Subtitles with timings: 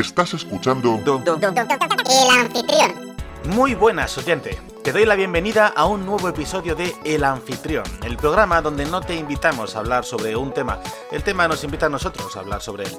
[0.00, 3.14] Estás escuchando El anfitrión.
[3.50, 4.58] Muy buenas, oyente.
[4.82, 9.02] Te doy la bienvenida a un nuevo episodio de El Anfitrión, el programa donde no
[9.02, 10.80] te invitamos a hablar sobre un tema,
[11.12, 12.96] el tema nos invita a nosotros a hablar sobre él.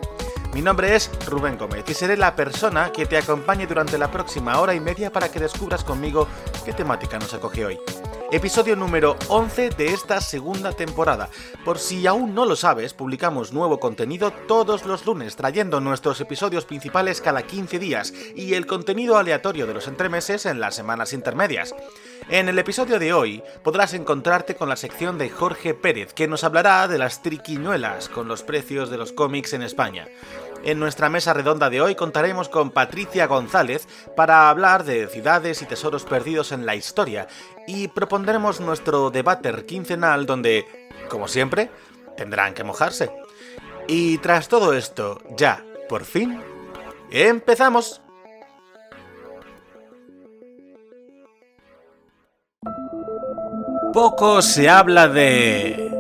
[0.53, 4.59] Mi nombre es Rubén Gómez y seré la persona que te acompañe durante la próxima
[4.59, 6.27] hora y media para que descubras conmigo
[6.63, 7.79] qué temática nos acoge hoy
[8.31, 11.29] episodio número 11 de esta segunda temporada.
[11.65, 16.63] Por si aún no lo sabes, publicamos nuevo contenido todos los lunes, trayendo nuestros episodios
[16.65, 21.75] principales cada 15 días y el contenido aleatorio de los entremeses en las semanas intermedias.
[22.29, 26.45] En el episodio de hoy podrás encontrarte con la sección de Jorge Pérez, que nos
[26.45, 30.07] hablará de las triquiñuelas con los precios de los cómics en España.
[30.63, 35.65] En nuestra mesa redonda de hoy contaremos con Patricia González para hablar de ciudades y
[35.65, 37.27] tesoros perdidos en la historia
[37.65, 40.65] y propondremos nuestro debate quincenal donde,
[41.09, 41.71] como siempre,
[42.15, 43.11] tendrán que mojarse.
[43.87, 46.39] Y tras todo esto, ya, por fin,
[47.09, 48.01] empezamos.
[53.93, 55.91] Poco se habla de...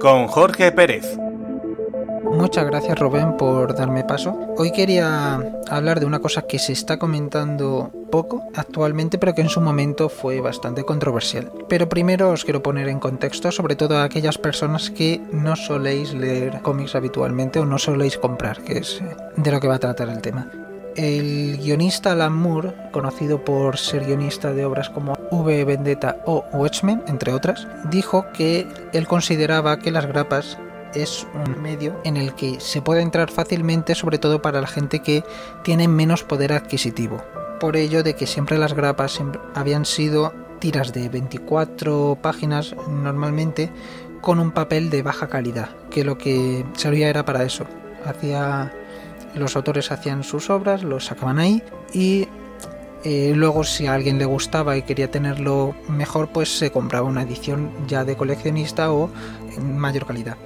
[0.00, 1.21] con Jorge Pérez.
[2.24, 4.38] Muchas gracias Rubén por darme paso.
[4.56, 9.48] Hoy quería hablar de una cosa que se está comentando poco actualmente, pero que en
[9.48, 11.50] su momento fue bastante controversial.
[11.68, 16.14] Pero primero os quiero poner en contexto, sobre todo a aquellas personas que no soléis
[16.14, 19.02] leer cómics habitualmente o no soléis comprar, que es
[19.36, 20.50] de lo que va a tratar el tema.
[20.94, 27.02] El guionista Alan Moore, conocido por ser guionista de obras como V Vendetta o Watchmen,
[27.06, 30.58] entre otras, dijo que él consideraba que las grapas
[30.94, 35.00] es un medio en el que se puede entrar fácilmente, sobre todo para la gente
[35.00, 35.24] que
[35.62, 37.22] tiene menos poder adquisitivo.
[37.60, 39.20] Por ello de que siempre las grapas
[39.54, 43.70] habían sido tiras de 24 páginas normalmente
[44.20, 47.66] con un papel de baja calidad, que lo que servía era para eso.
[48.04, 48.72] Hacía
[49.34, 51.62] los autores hacían sus obras, los sacaban ahí
[51.92, 52.28] y
[53.04, 57.22] eh, luego si a alguien le gustaba y quería tenerlo mejor, pues se compraba una
[57.22, 59.10] edición ya de coleccionista o
[59.56, 60.36] en mayor calidad.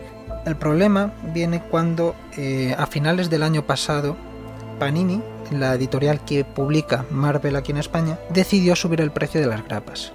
[0.46, 4.16] El problema viene cuando eh, a finales del año pasado
[4.78, 5.20] Panini,
[5.50, 10.12] la editorial que publica Marvel aquí en España, decidió subir el precio de las grapas.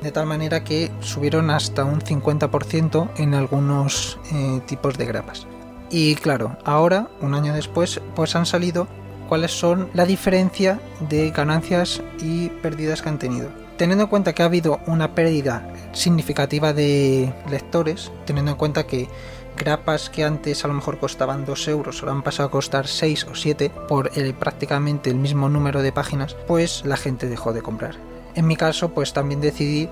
[0.00, 5.48] De tal manera que subieron hasta un 50% en algunos eh, tipos de grapas.
[5.90, 8.86] Y claro, ahora, un año después, pues han salido
[9.28, 13.48] cuáles son la diferencia de ganancias y pérdidas que han tenido.
[13.76, 19.08] Teniendo en cuenta que ha habido una pérdida significativa de lectores, teniendo en cuenta que
[19.56, 23.24] grapas que antes a lo mejor costaban 2 euros ahora han pasado a costar 6
[23.30, 27.62] o 7 por el, prácticamente el mismo número de páginas, pues la gente dejó de
[27.62, 27.96] comprar.
[28.34, 29.88] En mi caso, pues también decidí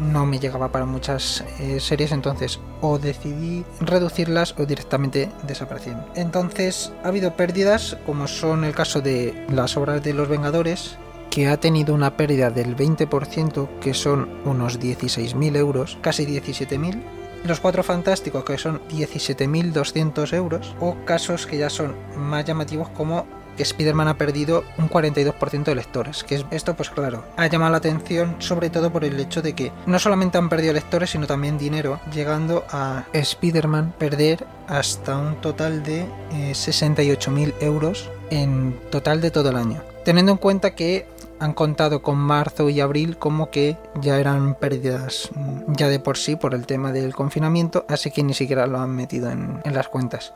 [0.00, 6.06] no me llegaba para muchas eh, series, entonces o decidí reducirlas o directamente desaparecieron.
[6.14, 10.96] Entonces ha habido pérdidas, como son el caso de las obras de los Vengadores,
[11.30, 17.02] que ha tenido una pérdida del 20%, que son unos 16.000 euros, casi 17.000,
[17.44, 23.26] los cuatro fantásticos que son 17.200 euros o casos que ya son más llamativos como
[23.56, 26.24] que Spider-Man ha perdido un 42% de lectores.
[26.24, 29.72] Que esto, pues claro, ha llamado la atención sobre todo por el hecho de que
[29.86, 35.82] no solamente han perdido lectores, sino también dinero, llegando a Spider-Man perder hasta un total
[35.82, 36.06] de
[36.52, 39.82] 68.000 eh, euros en total de todo el año.
[40.04, 41.06] Teniendo en cuenta que
[41.40, 46.18] han contado con marzo y abril como que ya eran pérdidas mm, ya de por
[46.18, 49.88] sí por el tema del confinamiento, así que ni siquiera lo han metido en, las
[49.88, 50.32] cuentas.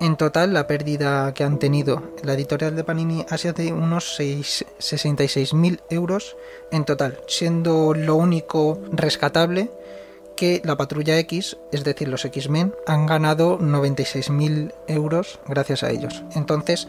[0.00, 4.18] En total, la pérdida que han tenido la editorial de Panini ha sido de unos
[4.18, 6.36] 66.000 euros
[6.70, 9.70] en total, siendo lo único rescatable
[10.36, 16.24] que la Patrulla X, es decir, los X-Men, han ganado 96.000 euros gracias a ellos.
[16.34, 16.88] Entonces,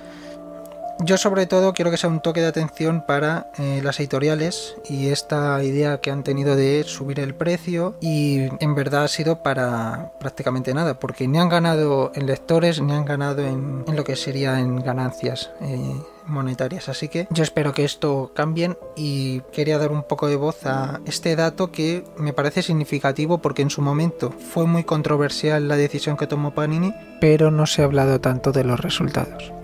[1.03, 5.09] yo sobre todo quiero que sea un toque de atención para eh, las editoriales y
[5.09, 10.13] esta idea que han tenido de subir el precio y en verdad ha sido para
[10.19, 14.59] prácticamente nada porque ni han ganado en lectores ni han ganado en, lo que sería
[14.59, 15.95] en ganancias eh,
[16.25, 20.65] monetarias así que yo espero que esto cambien y quería dar un poco de voz
[20.65, 25.75] a este dato que me parece significativo porque en su momento fue muy controversial la
[25.75, 29.62] decisión que tomó Panini pero no se ha hablado tanto de los resultados.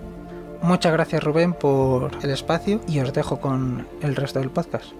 [0.62, 4.92] Muchas gracias Rubén por el espacio y os dejo con el resto del podcast.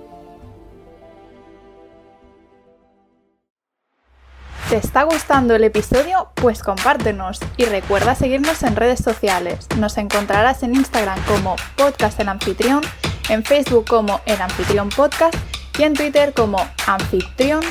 [4.71, 6.29] ¿Te está gustando el episodio?
[6.37, 9.67] Pues compártenos y recuerda seguirnos en redes sociales.
[9.77, 12.81] Nos encontrarás en Instagram como Podcast el Anfitrión,
[13.29, 15.35] en Facebook como El Anfitrión Podcast
[15.77, 17.63] y en Twitter como Anfitrión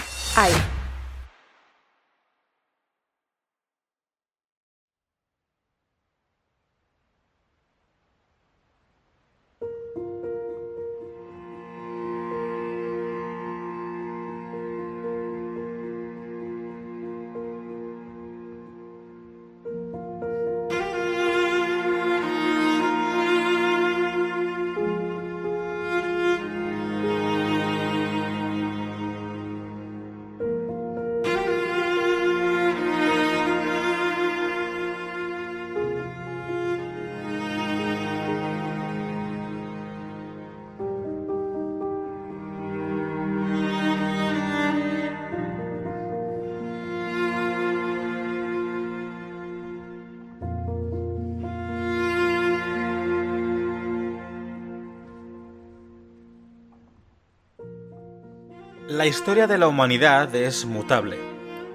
[58.99, 61.17] La historia de la humanidad es mutable,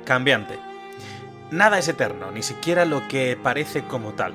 [0.04, 0.58] cambiante.
[1.50, 4.34] Nada es eterno, ni siquiera lo que parece como tal.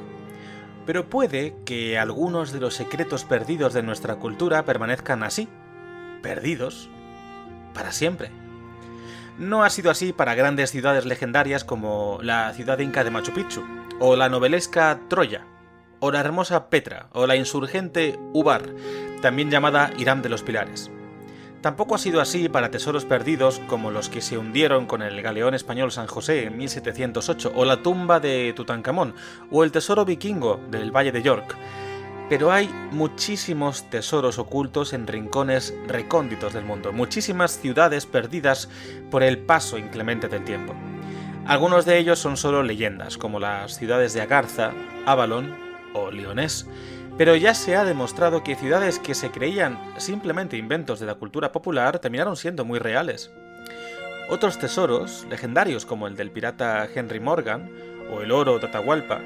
[0.87, 5.47] Pero puede que algunos de los secretos perdidos de nuestra cultura permanezcan así,
[6.23, 6.89] perdidos,
[7.75, 8.31] para siempre.
[9.37, 13.63] No ha sido así para grandes ciudades legendarias como la ciudad inca de Machu Picchu,
[13.99, 15.45] o la novelesca Troya,
[15.99, 18.63] o la hermosa Petra, o la insurgente Ubar,
[19.21, 20.89] también llamada Irán de los Pilares.
[21.61, 25.53] Tampoco ha sido así para tesoros perdidos como los que se hundieron con el galeón
[25.53, 29.13] español San José en 1708, o la tumba de Tutankamón,
[29.51, 31.57] o el tesoro vikingo del Valle de York.
[32.29, 38.69] Pero hay muchísimos tesoros ocultos en rincones recónditos del mundo, muchísimas ciudades perdidas
[39.11, 40.73] por el paso inclemente del tiempo.
[41.45, 44.71] Algunos de ellos son solo leyendas, como las ciudades de Agartha,
[45.05, 45.57] Avalon
[45.93, 46.67] o Lyonés,
[47.19, 51.51] pero ya se ha demostrado que ciudades que se creían simplemente inventos de la cultura
[51.51, 53.29] popular terminaron siendo muy reales.
[54.29, 57.69] Otros tesoros, legendarios como el del pirata Henry Morgan,
[58.09, 59.19] o el oro de Atahualpa,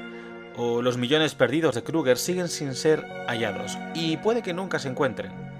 [0.56, 4.88] o los millones perdidos de Kruger siguen sin ser hallados, y puede que nunca se
[4.88, 5.53] encuentren.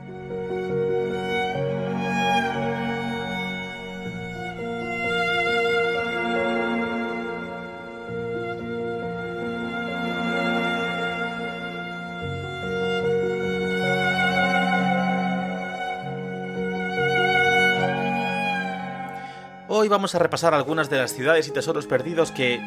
[19.84, 22.58] Hoy vamos a repasar algunas de las ciudades y tesoros perdidos que,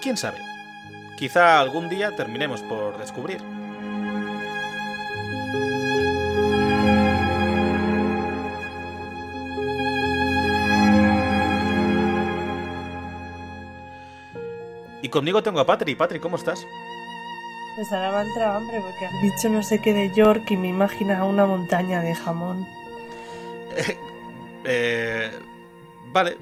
[0.00, 0.38] quién sabe,
[1.16, 3.42] quizá algún día terminemos por descubrir.
[15.02, 15.96] Y conmigo tengo a Patri.
[15.96, 16.64] Patri, ¿cómo estás?
[17.74, 20.56] Pues ahora me ha entrado hambre porque has dicho no sé qué de York y
[20.56, 22.64] me imagina una montaña de jamón.
[24.64, 25.32] eh,
[26.14, 26.38] vale.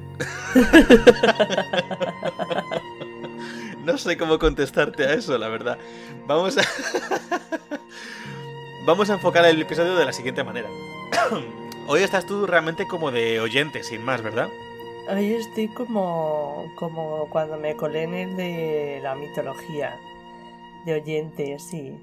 [3.84, 5.78] no sé cómo contestarte a eso, la verdad.
[6.28, 6.62] Vamos a.
[8.86, 10.68] Vamos a enfocar el episodio de la siguiente manera.
[11.88, 14.48] Hoy estás tú realmente como de oyente, sin más, ¿verdad?
[15.08, 19.96] Hoy estoy como, como cuando me colé en el de la mitología.
[20.84, 21.96] De oyente, sí.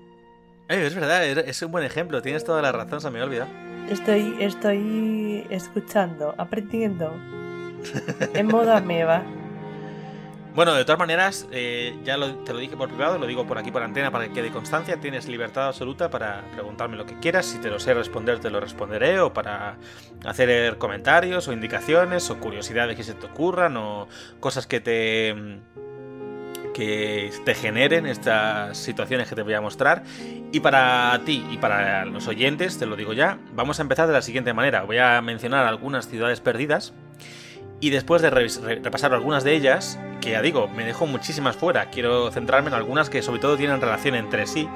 [0.70, 2.22] Eh, es verdad, es un buen ejemplo.
[2.22, 3.50] Tienes toda la razón, se me ha olvidado.
[3.90, 7.12] Estoy, estoy escuchando, aprendiendo.
[8.34, 9.24] en modo ameba.
[10.56, 13.58] Bueno, de todas maneras, eh, ya lo, te lo dije por privado, lo digo por
[13.58, 15.00] aquí por antena para que quede constancia.
[15.00, 17.46] Tienes libertad absoluta para preguntarme lo que quieras.
[17.46, 19.20] Si te lo sé responder, te lo responderé.
[19.20, 19.78] O para
[20.26, 24.08] hacer comentarios o indicaciones o curiosidades que se te ocurran o
[24.40, 25.60] cosas que te
[26.74, 30.04] que te generen estas situaciones que te voy a mostrar.
[30.52, 34.14] Y para ti y para los oyentes, te lo digo ya, vamos a empezar de
[34.14, 34.84] la siguiente manera.
[34.84, 36.94] Voy a mencionar algunas ciudades perdidas
[37.80, 42.30] y después de repasar algunas de ellas, que ya digo, me dejo muchísimas fuera, quiero
[42.32, 44.68] centrarme en algunas que sobre todo tienen relación entre sí,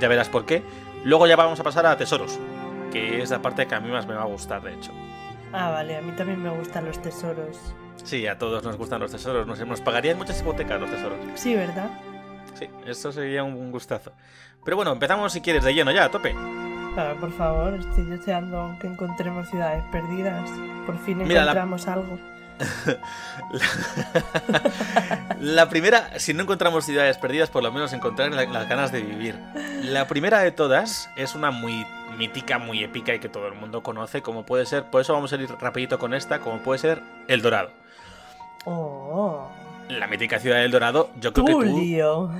[0.00, 0.62] ya verás por qué.
[1.04, 2.38] Luego ya vamos a pasar a tesoros,
[2.92, 4.92] que es la parte que a mí más me va a gustar, de hecho.
[5.52, 7.58] Ah, vale, a mí también me gustan los tesoros.
[8.02, 11.18] Sí, a todos nos gustan los tesoros, nos, nos pagarían muchas hipotecas los tesoros.
[11.34, 11.90] Sí, ¿verdad?
[12.54, 14.12] Sí, eso sería un gustazo.
[14.64, 16.34] Pero bueno, empezamos si quieres de lleno ya, a tope.
[16.96, 20.50] Ah, por favor, estoy deseando que encontremos ciudades perdidas.
[20.86, 22.18] Por fin encontramos algo.
[25.40, 25.68] La...
[25.68, 29.38] primera, si no encontramos ciudades perdidas, por lo menos encontrar las ganas de vivir.
[29.82, 31.86] La primera de todas es una muy
[32.16, 35.32] mítica, muy épica y que todo el mundo conoce, como puede ser, por eso vamos
[35.32, 37.70] a ir rapidito con esta, como puede ser El Dorado.
[38.64, 39.50] Oh.
[39.88, 42.30] La mítica ciudad del Dorado, yo creo que tú...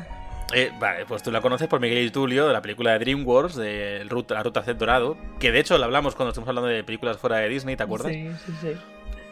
[0.54, 3.56] Eh, vale, pues tú la conoces por Miguel y Tulio, de la película de DreamWorks,
[3.56, 7.16] de La Ruta Z Dorado, que de hecho la hablamos cuando estuvimos hablando de películas
[7.16, 8.12] fuera de Disney, ¿te acuerdas?
[8.12, 8.76] Sí, sí, sí.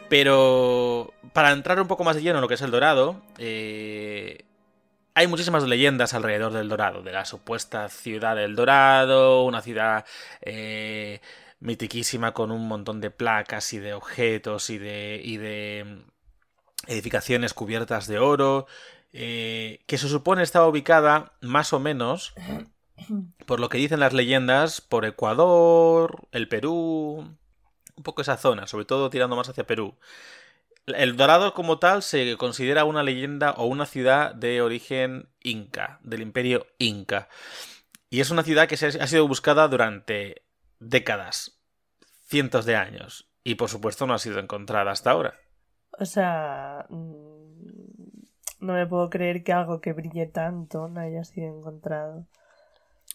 [0.09, 4.45] Pero para entrar un poco más de lleno en lo que es el Dorado, eh,
[5.15, 10.05] hay muchísimas leyendas alrededor del Dorado, de la supuesta ciudad del Dorado, una ciudad
[10.41, 11.21] eh,
[11.59, 17.53] mitiquísima con un montón de placas y de objetos y de, y de mm, edificaciones
[17.53, 18.67] cubiertas de oro,
[19.13, 22.33] eh, que se supone estaba ubicada más o menos,
[23.45, 27.37] por lo que dicen las leyendas, por Ecuador, el Perú,
[27.95, 29.95] un poco esa zona, sobre todo tirando más hacia Perú.
[30.87, 36.21] El Dorado como tal se considera una leyenda o una ciudad de origen inca, del
[36.21, 37.27] imperio inca.
[38.09, 40.43] Y es una ciudad que ha sido buscada durante
[40.79, 41.59] décadas,
[42.27, 43.27] cientos de años.
[43.43, 45.33] Y por supuesto no ha sido encontrada hasta ahora.
[45.99, 47.45] O sea, mm,
[48.59, 52.27] no me puedo creer que algo que brille tanto no haya sido encontrado.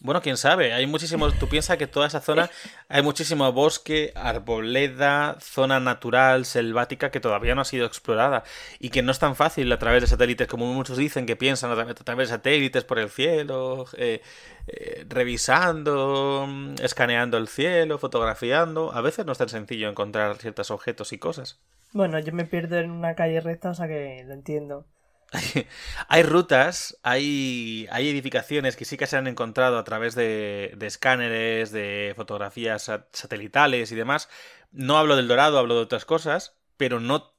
[0.03, 2.49] Bueno, quién sabe, hay muchísimos, tú piensas que toda esa zona
[2.89, 8.43] hay muchísimo bosque, arboleda, zona natural, selvática que todavía no ha sido explorada
[8.79, 11.69] y que no es tan fácil a través de satélites como muchos dicen que piensan
[11.69, 14.23] a través de satélites por el cielo, eh,
[14.65, 16.49] eh, revisando,
[16.81, 18.91] escaneando el cielo, fotografiando.
[18.93, 21.59] A veces no es tan sencillo encontrar ciertos objetos y cosas.
[21.93, 24.87] Bueno, yo me pierdo en una calle recta, o sea que lo entiendo.
[26.07, 31.71] hay rutas, hay, hay edificaciones que sí que se han encontrado a través de, escáneres,
[31.71, 34.29] de fotografías satelitales y demás.
[34.71, 37.33] No hablo del Dorado, hablo de otras cosas, pero no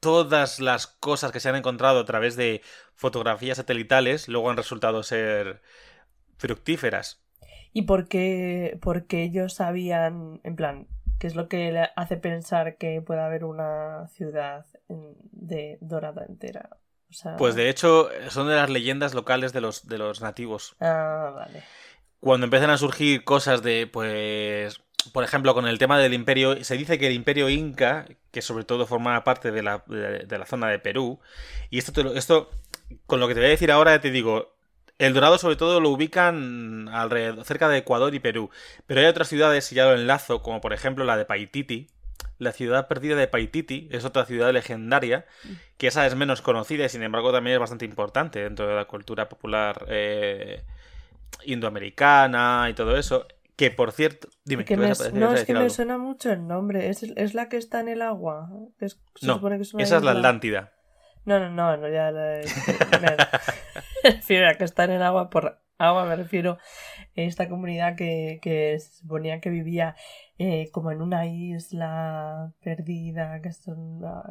[0.00, 2.62] todas las cosas que se han encontrado a través de
[2.94, 5.62] fotografías satelitales luego han resultado ser
[6.36, 7.22] fructíferas.
[7.72, 10.86] ¿Y por qué, porque ellos sabían, en plan,
[11.18, 16.78] qué es lo que le hace pensar que puede haber una ciudad de dorada entera?
[17.38, 20.76] Pues de hecho, son de las leyendas locales de los, de los nativos.
[20.80, 21.62] Ah, vale.
[22.20, 24.80] Cuando empiezan a surgir cosas de, pues,
[25.12, 28.64] por ejemplo, con el tema del imperio, se dice que el imperio inca, que sobre
[28.64, 31.20] todo formaba parte de la, de, la zona de Perú,
[31.70, 32.50] y esto, esto,
[33.06, 34.54] con lo que te voy a decir ahora, te digo,
[34.98, 38.50] el Dorado sobre todo lo ubican alrededor, cerca de Ecuador y Perú,
[38.86, 41.88] pero hay otras ciudades, y ya lo enlazo, como por ejemplo la de Paititi,
[42.38, 45.24] la ciudad perdida de Paititi es otra ciudad legendaria,
[45.76, 48.86] que esa es menos conocida y sin embargo también es bastante importante dentro de la
[48.86, 50.64] cultura popular eh,
[51.44, 53.26] indoamericana y todo eso.
[53.56, 56.88] Que por cierto, dime, que no, es que me suena mucho el nombre.
[56.88, 58.48] ¿Es, la que está en el agua?
[59.22, 59.40] no,
[59.78, 60.72] esa es la Atlántida.
[61.24, 62.40] No, no, no, no ya la...
[63.00, 66.58] me refiero a que está en el agua por agua, me refiero
[67.16, 69.94] a esta comunidad que, que se suponía que vivía
[70.36, 74.24] eh, como en una isla perdida, que son ah,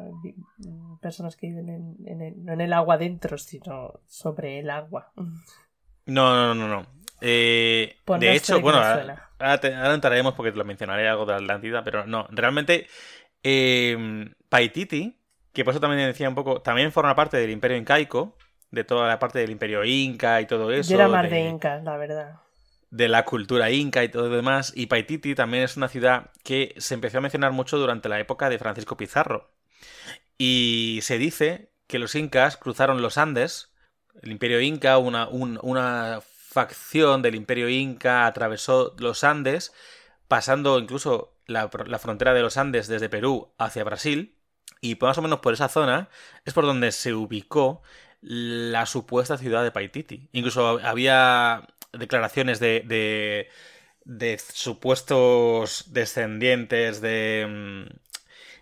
[1.00, 5.12] personas que viven en, el, no en el agua dentro, sino sobre el agua.
[5.16, 6.86] No, no, no, no.
[7.22, 12.06] Eh, de hecho, bueno, ahora, entraremos porque te lo mencionaré algo de la Atlántida, pero
[12.06, 12.86] no, realmente
[13.42, 15.18] eh, Paititi,
[15.54, 18.36] que por eso también decía un poco, también forma parte del imperio incaico,
[18.70, 20.90] de toda la parte del imperio inca y todo eso.
[20.90, 22.43] Yo era más de, de incas, la verdad
[22.94, 24.72] de la cultura inca y todo lo demás.
[24.76, 28.48] Y Paititi también es una ciudad que se empezó a mencionar mucho durante la época
[28.48, 29.50] de Francisco Pizarro.
[30.38, 33.72] Y se dice que los incas cruzaron los Andes,
[34.22, 39.72] el imperio inca, una, una facción del imperio inca atravesó los Andes,
[40.28, 44.38] pasando incluso la, la frontera de los Andes desde Perú hacia Brasil.
[44.80, 46.10] Y más o menos por esa zona
[46.44, 47.82] es por donde se ubicó
[48.26, 50.28] la supuesta ciudad de Paititi.
[50.32, 53.48] Incluso había declaraciones de,
[54.04, 57.96] de, supuestos descendientes de, mm,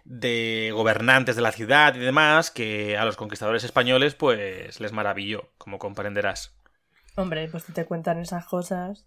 [0.05, 5.51] de gobernantes de la ciudad y demás que a los conquistadores españoles pues les maravilló,
[5.59, 6.57] como comprenderás.
[7.17, 9.07] Hombre, pues te cuentan esas cosas.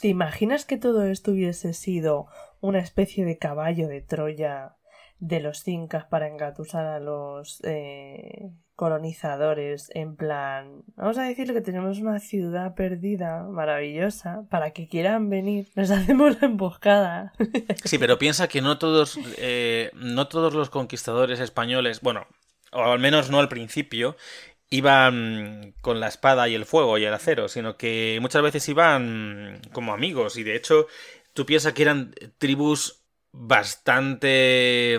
[0.00, 2.26] ¿Te imaginas que todo esto hubiese sido
[2.60, 4.76] una especie de caballo de Troya
[5.18, 11.60] de los incas para engatusar a los eh, colonizadores en plan, vamos a decirle que
[11.60, 17.32] tenemos una ciudad perdida, maravillosa, para que quieran venir, nos hacemos la emboscada.
[17.84, 22.26] Sí, pero piensa que no todos, eh, no todos los conquistadores españoles, bueno,
[22.72, 24.16] o al menos no al principio,
[24.70, 29.60] iban con la espada y el fuego y el acero, sino que muchas veces iban
[29.72, 30.88] como amigos y de hecho
[31.32, 34.98] tú piensas que eran tribus bastante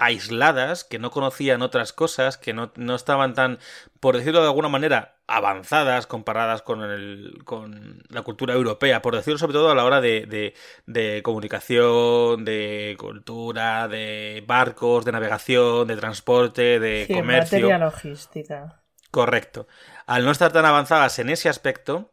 [0.00, 3.58] aisladas, que no conocían otras cosas, que no, estaban tan,
[4.00, 9.38] por decirlo de alguna manera, avanzadas comparadas con, el, con la cultura europea, por decirlo
[9.38, 10.54] sobre todo a la hora de,
[10.86, 17.58] de, comunicación, de cultura, de barcos, de navegación, de transporte, de sí, comercio.
[17.58, 18.80] Materia logística.
[19.10, 19.68] Correcto.
[20.06, 22.09] Al no estar tan avanzadas en ese aspecto,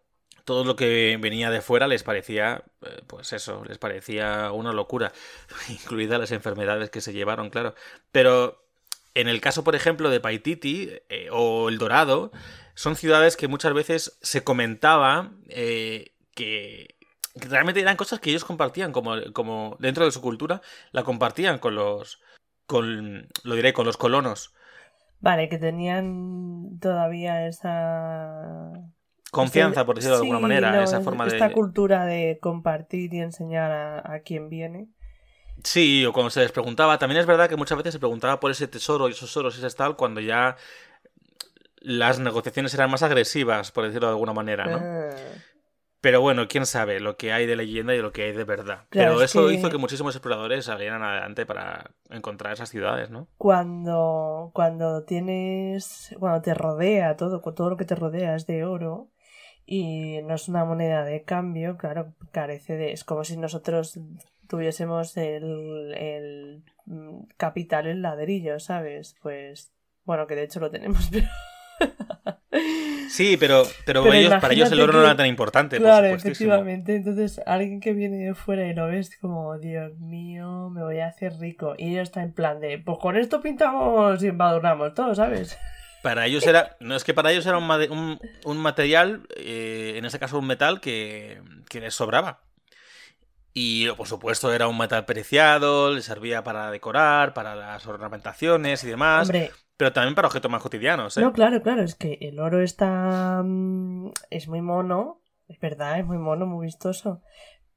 [0.48, 5.12] todo lo que venía de fuera les parecía, eh, pues eso, les parecía una locura,
[5.68, 7.76] incluidas las enfermedades que se llevaron, claro.
[8.14, 8.66] Pero
[9.14, 12.32] en el caso, por ejemplo, de Paititi eh, o El Dorado,
[12.76, 16.96] son ciudades que muchas veces se comentaba eh, que,
[17.36, 20.62] realmente eran cosas que ellos compartían, como, como dentro de su cultura,
[20.94, 22.22] la compartían con los,
[22.66, 24.54] con, lo diré, con los colonos.
[25.20, 28.72] Vale, que tenían todavía esa
[29.32, 31.44] confianza, por decirlo de alguna manera, esa forma esta de...
[31.44, 34.88] Esta cultura de compartir y enseñar a, quien viene.
[35.64, 38.52] Sí, o cuando se les preguntaba, también es verdad que muchas veces se preguntaba por
[38.52, 40.56] ese tesoro y esos oros y ese tal cuando ya
[41.82, 44.78] las negociaciones eran más agresivas, por decirlo de alguna manera, ¿no?
[44.82, 45.16] Ah.
[46.00, 48.86] Pero bueno, quién sabe lo que hay de leyenda y lo que hay de verdad.
[48.92, 53.28] Pero eso hizo que muchísimos exploradores salieran adelante para encontrar esas ciudades, ¿no?
[53.38, 59.10] Cuando, cuando tienes, cuando te rodea todo, todo lo que te rodea es de oro,
[59.70, 62.94] y no es una moneda de cambio, claro, carece de...
[62.94, 64.00] Es como si nosotros
[64.48, 66.64] tuviésemos el, el
[67.36, 69.18] capital en ladrillo, ¿sabes?
[69.22, 69.74] Pues,
[70.06, 71.28] bueno, que de hecho lo tenemos, pero...
[73.10, 75.78] Sí, pero, pero, Pero ellos, para ellos el oro no era tan importante.
[75.78, 76.96] por Claro, efectivamente.
[76.96, 81.08] Entonces, alguien que viene de fuera y lo ves como, Dios mío, me voy a
[81.08, 81.76] hacer rico.
[81.78, 85.58] Y ellos está en plan de, pues con esto pintamos y embadurnamos todo, ¿sabes?
[86.08, 86.78] Para ellos era.
[86.80, 90.48] No es que para ellos era un, un- un material, eh, en este caso un
[90.48, 92.42] metal, que, que les sobraba.
[93.54, 98.88] Y por supuesto era un metal preciado, les servía para decorar, para las ornamentaciones y
[98.88, 101.18] demás, Hombre, pero también para objetos más cotidianos.
[101.18, 101.22] ¿eh?
[101.22, 103.42] no, claro, claro, es que el oro está.
[103.44, 107.22] mm, es muy mono, es verdad, es muy mono, muy vistoso.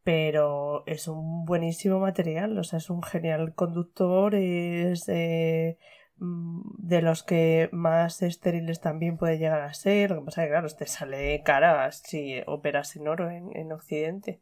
[0.02, 5.78] Pero es un buenísimo material, o sea, es un genial conductor, es eh,
[6.20, 10.10] de los que más estériles también puede llegar a ser.
[10.10, 13.72] Lo que pasa es que, claro, te sale cara si operas en oro en, en
[13.72, 14.40] Occidente.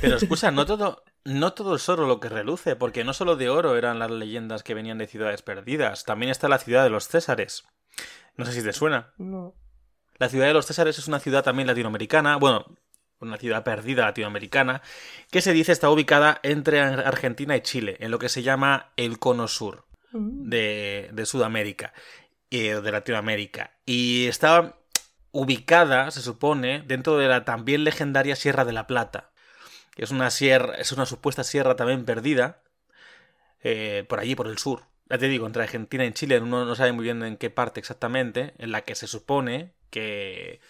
[0.00, 3.50] Pero escucha, no todo, no todo es oro lo que reluce, porque no solo de
[3.50, 7.08] oro eran las leyendas que venían de ciudades perdidas, también está la ciudad de los
[7.08, 7.64] Césares.
[8.36, 9.12] No sé si te suena.
[9.18, 9.54] No.
[10.18, 12.64] La ciudad de los Césares es una ciudad también latinoamericana, bueno,
[13.20, 14.82] una ciudad perdida latinoamericana,
[15.30, 18.92] que se dice está ubicada entre Ar- Argentina y Chile, en lo que se llama
[18.96, 19.83] el Cono Sur Mm.
[20.14, 21.92] De, de Sudamérica,
[22.50, 23.72] eh, de Latinoamérica.
[23.86, 24.76] Y está
[25.32, 29.30] ubicada, se supone, dentro de la también legendaria Sierra de la Plata,
[29.94, 32.62] que es una sierra, es una supuesta sierra también perdida,
[33.62, 34.84] eh, por allí, por el sur.
[35.10, 37.80] Ya te digo, entre Argentina y Chile, uno no sabe muy bien en qué parte
[37.80, 40.60] exactamente, en la que se supone que,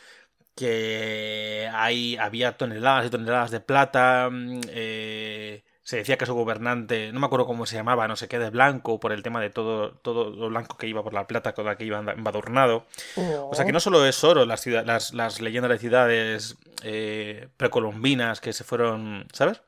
[0.57, 4.29] que hay, había toneladas y toneladas de plata.
[4.31, 8.27] mm, eh, se decía que su gobernante, no me acuerdo cómo se llamaba, no sé
[8.27, 11.27] qué, de blanco, por el tema de todo, todo lo blanco que iba por la
[11.29, 12.87] plata con la que iba embadurnado.
[13.17, 17.49] O sea que no solo es oro las, ciudad- las, las leyendas de ciudades eh,
[17.57, 19.63] precolombinas que se fueron, ¿sabes?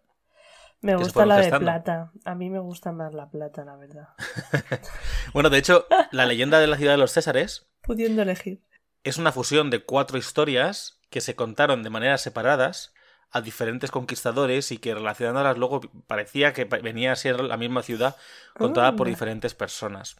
[0.80, 2.12] Me gusta la de plata.
[2.24, 4.08] A mí me gusta más la plata, la verdad.
[5.32, 8.60] Bueno, de hecho, la leyenda de la ciudad de los Césares Pudiendo elegir.
[9.04, 12.92] es una fusión de cuatro historias que se contaron de maneras separadas
[13.30, 18.16] a diferentes conquistadores y que relacionándolas luego parecía que venía a ser la misma ciudad
[18.54, 20.16] contada por diferentes personas.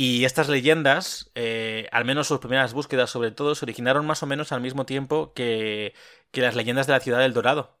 [0.00, 4.26] Y estas leyendas, eh, al menos sus primeras búsquedas sobre todo, se originaron más o
[4.26, 5.92] menos al mismo tiempo que,
[6.30, 7.76] que las leyendas de la ciudad del Dorado.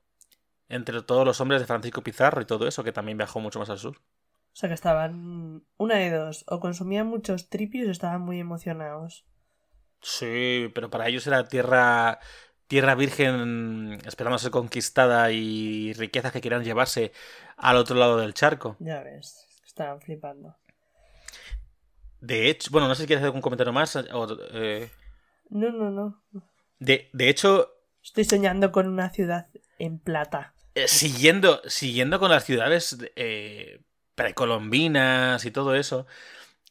[0.68, 3.70] Entre todos los hombres de Francisco Pizarro y todo eso, que también viajó mucho más
[3.70, 3.98] al sur.
[3.98, 6.44] O sea que estaban una de dos.
[6.48, 9.24] O consumían muchos tripios o estaban muy emocionados.
[10.00, 12.18] Sí, pero para ellos era tierra,
[12.68, 17.12] tierra virgen esperando ser conquistada y riquezas que querían llevarse
[17.56, 18.76] al otro lado del charco.
[18.78, 20.56] Ya ves, estaban flipando.
[22.20, 23.94] De hecho, bueno, no sé si quieres hacer algún comentario más.
[23.96, 24.90] o, eh,
[25.50, 26.22] No, no, no.
[26.78, 30.54] de, de hecho, Estoy soñando con una ciudad en plata.
[30.74, 33.80] eh, siguiendo, siguiendo con las ciudades eh,
[34.14, 36.06] precolombinas y todo eso,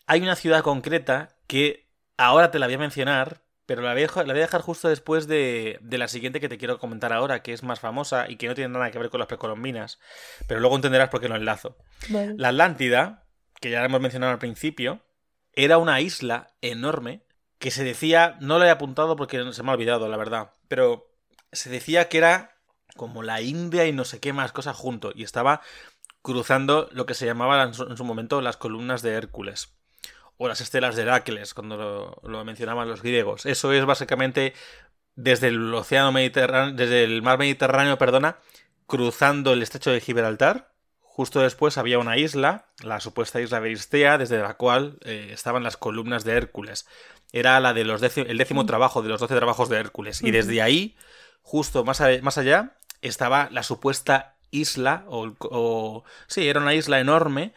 [0.07, 4.01] hay una ciudad concreta que ahora te la voy a mencionar, pero la voy a
[4.03, 7.13] dejar, la voy a dejar justo después de, de la siguiente que te quiero comentar
[7.13, 9.99] ahora, que es más famosa y que no tiene nada que ver con las precolombinas,
[10.47, 11.77] pero luego entenderás por qué lo enlazo.
[12.09, 13.27] La Atlántida,
[13.59, 15.01] que ya la hemos mencionado al principio,
[15.51, 17.23] era una isla enorme
[17.59, 21.13] que se decía, no lo he apuntado porque se me ha olvidado, la verdad, pero
[21.51, 22.55] se decía que era
[22.95, 25.61] como la India y no sé qué más cosas junto, y estaba
[26.21, 29.76] cruzando lo que se llamaba en su, en su momento las columnas de Hércules,
[30.37, 33.45] o las estelas de Heracles, cuando lo, lo mencionaban los griegos.
[33.45, 34.53] Eso es básicamente
[35.15, 38.37] desde el océano Mediterráneo, desde el mar Mediterráneo, perdona,
[38.85, 40.71] cruzando el estrecho de Gibraltar.
[41.01, 45.75] Justo después había una isla, la supuesta isla Beristea, desde la cual eh, estaban las
[45.75, 46.87] columnas de Hércules.
[47.31, 50.21] Era la de los décimo, el décimo trabajo de los doce trabajos de Hércules.
[50.21, 50.95] Y desde ahí,
[51.41, 56.99] justo más, a- más allá, estaba la supuesta isla, o, o- sí, era una isla
[56.99, 57.53] enorme,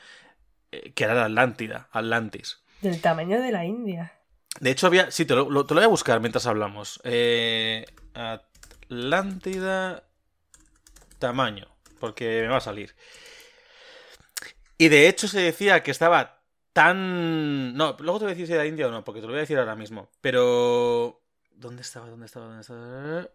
[0.73, 2.60] eh, que era la Atlántida, Atlantis.
[2.83, 4.13] Del tamaño de la India.
[4.61, 5.11] De hecho, había.
[5.11, 7.01] Sí, te lo, lo- te lo voy a buscar mientras hablamos.
[7.05, 10.05] Eh, Atlántida.
[11.19, 11.67] Tamaño.
[11.99, 12.95] Porque me va a salir.
[14.79, 17.75] Y de hecho se decía que estaba tan.
[17.75, 19.39] No, luego te voy a decir si era India o no, porque te lo voy
[19.39, 20.09] a decir ahora mismo.
[20.21, 21.21] Pero.
[21.53, 22.09] ¿Dónde estaba?
[22.09, 22.47] ¿Dónde estaba?
[22.47, 23.29] ¿Dónde estaba?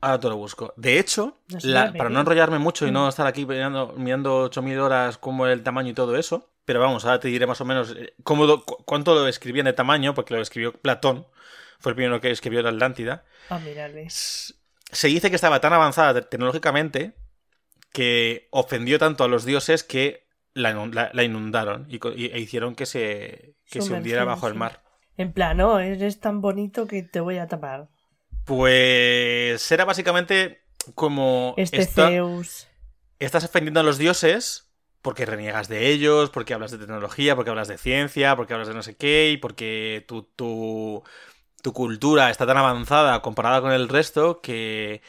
[0.00, 0.72] Ahora te lo busco.
[0.76, 3.08] De hecho, No la- para no enrollarme mucho y no Mm.
[3.08, 7.18] estar aquí mirando, mirando 8000 horas era el tamaño y todo eso, pero vamos, ahora
[7.18, 10.34] te diré más o menos eh, cómo lo- cu- cuánto lo escribían de tamaño, porque
[10.34, 11.26] lo escribió Platón,
[11.80, 13.24] fue el primero que escribió la Atlántida.
[13.48, 13.58] Ah,
[14.92, 17.14] Se dice que estaba tan avanzada te- tecnológicamente
[17.90, 22.74] que ofendió tanto a los dioses que la, inun- la- la inundaron y, e hicieron
[22.74, 24.82] que se, que se hundiera bajo el mar.
[25.16, 27.88] En plan, no, eres tan bonito que te voy a tapar.
[28.44, 30.60] Pues era básicamente
[30.94, 31.54] como...
[31.56, 32.68] Este esta- Zeus.
[33.18, 34.67] estás ofendiendo a los dioses
[35.02, 38.74] porque reniegas de ellos, porque hablas de tecnología, porque hablas de ciencia, porque hablas de
[38.74, 41.02] no sé qué, y porque tu, tu,
[41.62, 45.02] tu cultura está tan avanzada comparada con el resto que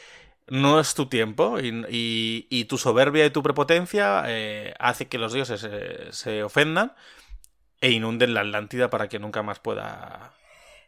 [0.48, 5.18] no es tu tiempo y, y- y tu soberbia y tu prepotencia eh, hace que
[5.18, 6.94] los dioses eh, se ofendan
[7.80, 10.32] e inunden la Atlántida para que nunca más pueda...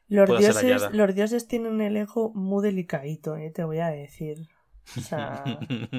[0.08, 4.48] Los pueda dioses, los dioses tienen el ego muy delicadito, eh, te voy a decir.
[4.96, 5.44] O sea,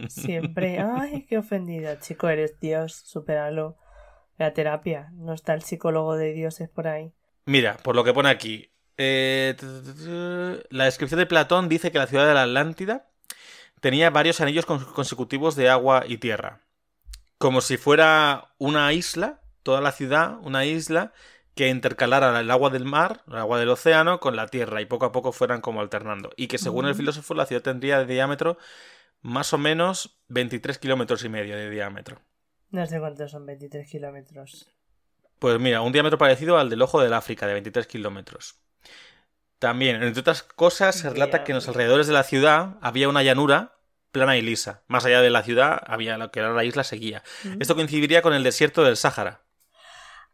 [0.09, 3.77] siempre, ay, qué ofendida, chico, eres Dios, supéralo.
[4.37, 7.13] La terapia, no está el psicólogo de dioses por ahí.
[7.45, 9.55] Mira, por lo que pone aquí, eh,
[10.69, 13.07] la descripción de Platón dice que la ciudad de la Atlántida
[13.79, 16.61] tenía varios anillos con- consecutivos de agua y tierra.
[17.37, 21.13] Como si fuera una isla, toda la ciudad, una isla
[21.55, 25.05] que intercalara el agua del mar, el agua del océano, con la tierra y poco
[25.05, 26.31] a poco fueran como alternando.
[26.35, 28.57] Y que según el filósofo la ciudad tendría de diámetro
[29.21, 32.21] más o menos 23 kilómetros y medio de diámetro.
[32.71, 34.67] No sé cuántos son 23 kilómetros.
[35.39, 38.55] Pues mira, un diámetro parecido al del ojo del África, de 23 kilómetros.
[39.59, 43.23] También, entre otras cosas, se relata que en los alrededores de la ciudad había una
[43.23, 43.77] llanura
[44.11, 44.83] plana y lisa.
[44.87, 47.23] Más allá de la ciudad había lo que era la isla seguía.
[47.59, 49.42] Esto coincidiría con el desierto del Sáhara.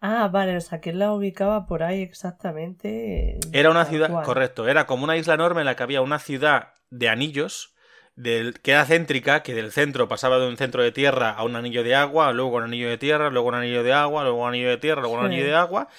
[0.01, 3.39] Ah, vale, o sea, que él la ubicaba por ahí exactamente.
[3.51, 4.25] Era una ciudad, cual.
[4.25, 7.75] correcto, era como una isla enorme en la que había una ciudad de anillos,
[8.15, 11.55] del, que era céntrica, que del centro pasaba de un centro de tierra a un
[11.55, 14.49] anillo de agua, luego un anillo de tierra, luego un anillo de agua, luego un
[14.49, 15.89] anillo de tierra, luego un anillo de agua,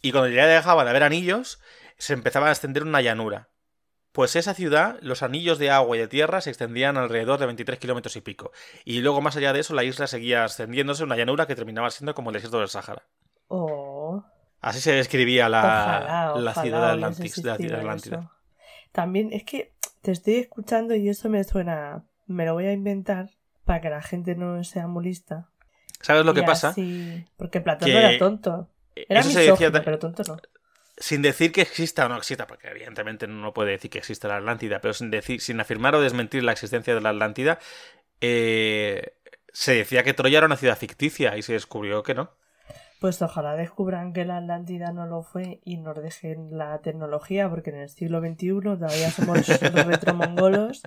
[0.00, 1.60] y cuando ya dejaba de haber anillos,
[1.98, 3.48] se empezaba a extender una llanura.
[4.12, 7.78] Pues esa ciudad, los anillos de agua y de tierra se extendían alrededor de 23
[7.78, 8.50] kilómetros y pico.
[8.84, 12.14] Y luego, más allá de eso, la isla seguía extendiéndose una llanura que terminaba siendo
[12.14, 13.04] como el desierto del Sáhara.
[13.52, 14.24] Oh,
[14.60, 18.30] Así se describía la, ojalá, la ciudad Atlantis, la Atlántida.
[18.92, 22.04] También es que te estoy escuchando y eso me suena.
[22.26, 23.30] Me lo voy a inventar
[23.64, 25.48] para que la gente no sea muy lista.
[26.00, 26.74] ¿Sabes lo Y que pasa?
[27.36, 28.68] Porque Platón Que no era tonto.
[28.94, 30.36] Era misógino, decía pero tonto no.
[30.96, 34.36] sin decir que exista o no exista, porque evidentemente no puede decir que exista la
[34.36, 37.58] Atlántida, pero sin decir, sin afirmar o desmentir la existencia de la Atlántida,
[38.20, 39.14] eh,
[39.52, 42.30] se decía que Troya era una ciudad ficticia y se descubrió que no.
[43.00, 47.70] Pues ojalá descubran que la Atlántida no lo fue y nos dejen la tecnología, porque
[47.70, 49.48] en el siglo XXI todavía somos
[49.86, 50.82] retromongolos,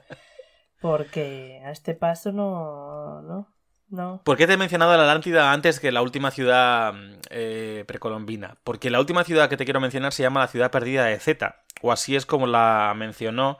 [0.80, 3.47] porque a este paso no, no,
[3.89, 4.21] no.
[4.23, 6.93] ¿Por qué te he mencionado la Atlántida antes que la última ciudad
[7.32, 8.60] eh, precolombina?
[8.63, 11.63] Porque la última ciudad que te quiero mencionar se llama la ciudad perdida de Zeta,
[11.82, 13.58] o así es como la mencionó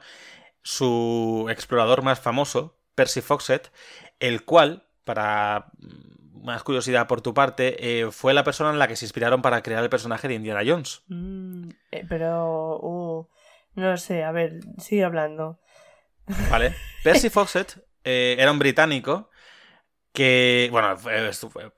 [0.62, 3.72] su explorador más famoso, Percy Foxett,
[4.20, 5.72] el cual, para
[6.44, 9.62] más curiosidad por tu parte, eh, fue la persona en la que se inspiraron para
[9.62, 11.02] crear el personaje de Indiana Jones.
[11.08, 13.28] Mm, eh, pero, uh,
[13.74, 15.58] no sé, a ver, sigue hablando.
[16.50, 16.74] ¿Vale?
[17.02, 19.30] Percy Foxett eh, era un británico
[20.12, 20.94] que, bueno,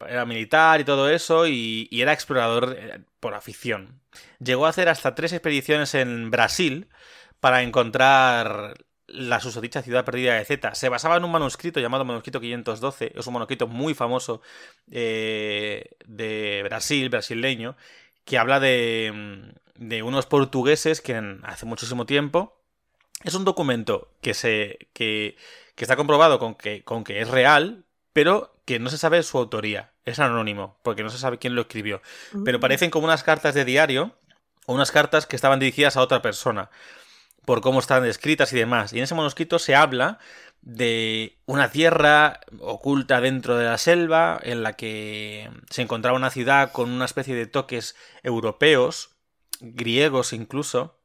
[0.08, 2.76] era militar y todo eso y, y era explorador
[3.20, 4.02] por afición.
[4.40, 6.88] Llegó a hacer hasta tres expediciones en Brasil
[7.40, 8.74] para encontrar
[9.08, 10.74] la susodicha ciudad perdida de Zeta.
[10.74, 14.42] Se basaba en un manuscrito llamado Manuscrito 512, es un manuscrito muy famoso
[14.90, 17.76] eh, de Brasil, brasileño,
[18.24, 22.56] que habla de, de unos portugueses que en- hace muchísimo tiempo
[23.24, 24.88] es un documento que se.
[24.92, 25.36] que,
[25.74, 29.38] que está comprobado con que, con que es real, pero que no se sabe su
[29.38, 29.90] autoría.
[30.04, 32.00] Es anónimo, porque no se sabe quién lo escribió.
[32.44, 34.16] Pero Mm, parecen como unas cartas de diario,
[34.66, 36.70] o unas cartas que estaban dirigidas a otra persona,
[37.46, 38.92] por cómo están escritas y demás.
[38.92, 40.18] Y en ese manuscrito se habla
[40.60, 46.72] de una tierra oculta dentro de la selva, en la que se encontraba una ciudad
[46.72, 49.16] con una especie de toques europeos,
[49.60, 50.98] griegos incluso,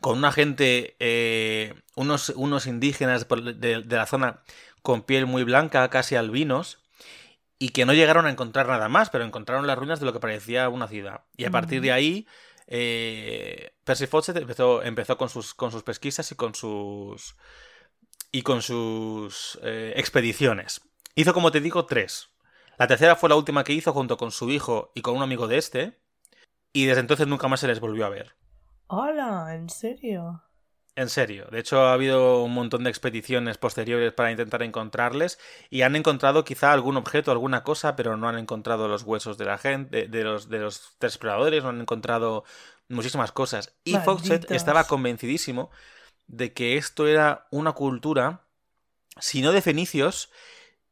[0.00, 4.42] con una gente, eh, unos, unos indígenas de, de la zona
[4.82, 6.78] con piel muy blanca, casi albinos,
[7.58, 10.20] y que no llegaron a encontrar nada más, pero encontraron las ruinas de lo que
[10.20, 11.22] parecía una ciudad.
[11.38, 12.26] Y a partir de ahí,
[12.66, 17.36] eh, Percy Fawcett empezó, empezó con, sus, con sus pesquisas y con sus,
[18.32, 20.80] y con sus eh, expediciones.
[21.14, 22.30] Hizo, como te digo, tres.
[22.78, 25.46] La tercera fue la última que hizo junto con su hijo y con un amigo
[25.46, 25.98] de este,
[26.72, 28.34] y desde entonces nunca más se les volvió a ver.
[28.88, 30.42] Hola, ¿en serio?
[30.96, 35.82] En serio, de hecho ha habido un montón de expediciones posteriores para intentar encontrarles y
[35.82, 39.58] han encontrado quizá algún objeto, alguna cosa, pero no han encontrado los huesos de la
[39.58, 42.44] gente, de, de los, de los tres exploradores, no han encontrado
[42.88, 43.74] muchísimas cosas.
[43.82, 44.52] Y Malditos.
[44.52, 45.70] estaba convencidísimo
[46.28, 48.42] de que esto era una cultura,
[49.20, 50.30] si no de fenicios,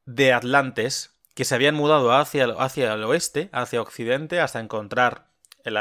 [0.05, 5.29] de atlantes, que se habían mudado hacia, el- hacia el oeste, hacia occidente, hasta encontrar,
[5.65, 5.79] el,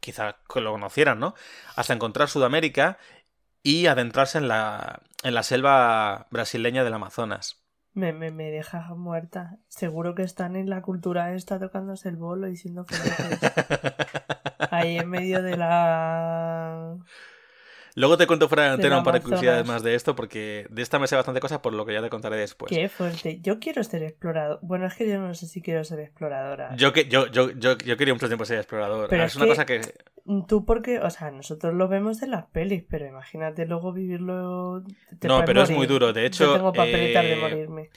[0.00, 1.34] quizá que lo conocieran, ¿no?
[1.76, 2.98] Hasta encontrar Sudamérica
[3.62, 7.56] y adentrarse en la, en la selva brasileña del Amazonas.
[7.92, 9.58] Me, me, me deja muerta.
[9.68, 13.40] Seguro que están en la cultura esta tocándose el bolo y siendo felices.
[14.70, 16.96] Ahí en medio de la...
[17.94, 20.82] Luego te cuento fuera de antena un par de curiosidades más de esto, porque de
[20.82, 22.70] esta me sé bastante cosas, por lo que ya te contaré después.
[22.70, 23.40] Qué fuerte.
[23.42, 24.58] Yo quiero ser explorador.
[24.62, 26.74] Bueno, es que yo no sé si quiero ser exploradora.
[26.76, 29.08] Yo, que, yo, yo, yo, yo quería mucho tiempo ser explorador.
[29.08, 29.80] Pero es es una que- cosa que...
[30.46, 34.84] Tú porque, o sea, nosotros lo vemos en las pelis, pero imagínate luego vivirlo...
[35.18, 36.12] te No, pero es muy duro.
[36.12, 37.90] De hecho, Yo tengo papeletas de eh, morirme.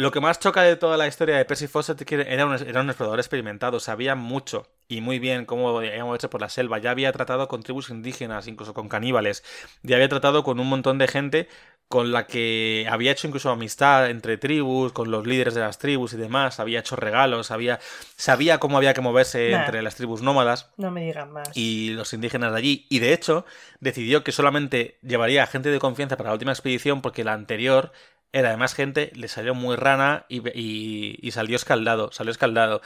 [0.00, 2.54] Lo que más choca de toda la historia de Percy Fawcett es que era un,
[2.54, 6.78] era un explorador experimentado, sabía mucho y muy bien cómo había moverse por la selva,
[6.78, 9.44] ya había tratado con tribus indígenas, incluso con caníbales,
[9.82, 11.48] ya había tratado con un montón de gente
[11.86, 16.14] con la que había hecho incluso amistad entre tribus, con los líderes de las tribus
[16.14, 17.78] y demás, había hecho regalos, había,
[18.16, 19.64] sabía cómo había que moverse Nah.
[19.66, 21.50] entre las tribus nómadas No me digas más.
[21.54, 22.86] y los indígenas de allí.
[22.88, 23.44] Y de hecho,
[23.80, 27.92] decidió que solamente llevaría a gente de confianza para la última expedición porque la anterior
[28.32, 32.80] era de más gente, le salió muy rana y, salió escaldado, salió escaldado.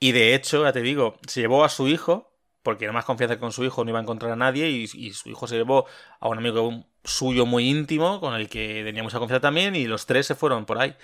[0.00, 3.38] Y de hecho, ya te digo, se llevó a su hijo, porque era más confianza
[3.38, 5.86] con su hijo no iba a encontrar a nadie, y, su hijo se llevó
[6.18, 10.06] a un amigo suyo muy íntimo, con el que tenía mucha confianza también, y los
[10.06, 10.96] tres se fueron por ahí.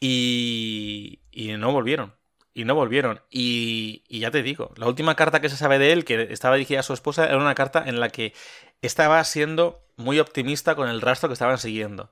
[0.00, 1.20] Y,
[1.58, 2.14] no volvieron.
[2.54, 3.20] Y no volvieron.
[3.30, 6.80] Y ya te digo, la última carta que se sabe de él, que estaba dirigida
[6.80, 8.34] a su esposa, era una carta en la que
[8.82, 12.10] estaba siendo muy optimista con el rastro que estaban siguiendo.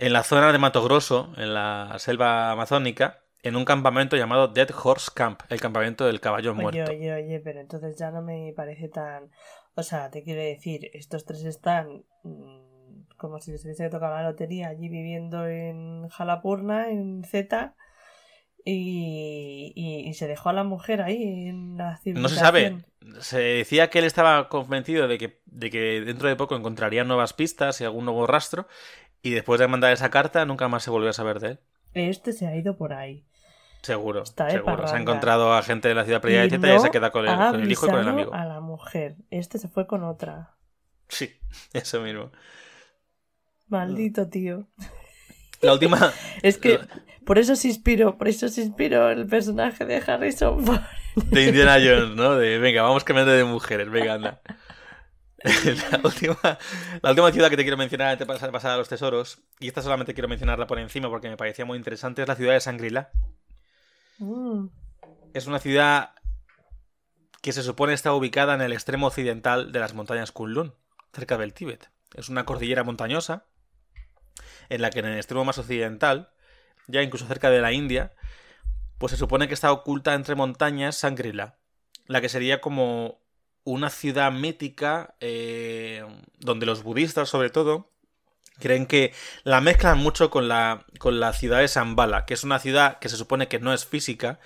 [0.00, 4.70] En la zona de Mato Grosso, en la selva amazónica, en un campamento llamado Dead
[4.82, 6.90] Horse Camp, el campamento del caballo Oye, muerto.
[6.90, 9.30] oye, oye, pero entonces ya no me parece tan...
[9.74, 12.70] O sea, te quiero decir, estos tres están mm,
[13.18, 17.74] como si les hubiese tocado la lotería allí viviendo en Jalapurna, en Z,
[18.64, 22.78] y, y, y se dejó a la mujer ahí en la No se sabe.
[23.20, 27.32] Se decía que él estaba convencido de que, de que dentro de poco encontraría nuevas
[27.32, 28.66] pistas y algún nuevo rastro.
[29.22, 31.60] Y después de mandar esa carta, nunca más se volvió a saber de él.
[31.94, 33.26] Este se ha ido por ahí.
[33.82, 34.86] Seguro, Está seguro.
[34.86, 37.10] Se ha encontrado a gente de la ciudad de Y Teta y no se queda
[37.10, 38.34] con el, con el hijo y con el amigo.
[38.34, 39.16] a la mujer.
[39.30, 40.54] Este se fue con otra.
[41.08, 41.32] Sí,
[41.72, 42.30] eso mismo.
[43.68, 44.66] Maldito tío.
[45.62, 46.12] La última.
[46.42, 46.80] Es que
[47.24, 50.80] por eso se inspiró, por eso se inspiró el personaje de Harrison Ford.
[51.16, 52.34] de Indiana Jones, ¿no?
[52.36, 54.40] De venga, vamos cambiando de mujeres, venga, anda.
[55.90, 56.58] La última,
[57.02, 59.80] la última ciudad que te quiero mencionar antes de pasar, a los tesoros, y esta
[59.80, 63.10] solamente quiero mencionarla por encima porque me parecía muy interesante, es la ciudad de Sangrila.
[64.18, 64.66] Mm,
[65.32, 66.10] Es una ciudad
[67.40, 70.74] que se supone está ubicada en el extremo occidental de las montañas Kunlun,
[71.14, 71.90] cerca del Tíbet.
[72.14, 73.46] Es una cordillera montañosa
[74.68, 76.32] en la que en el extremo más occidental,
[76.86, 78.12] ya incluso cerca de la India,
[78.98, 81.56] pues se supone que está oculta entre montañas Sangrila,
[82.06, 83.20] la que sería como
[83.64, 86.04] una ciudad mítica eh,
[86.38, 87.88] donde los budistas sobre todo
[88.58, 89.12] creen que
[89.44, 93.08] la mezclan mucho con la, con la ciudad de Shambhala, que es una ciudad que
[93.08, 94.38] se supone que no es física,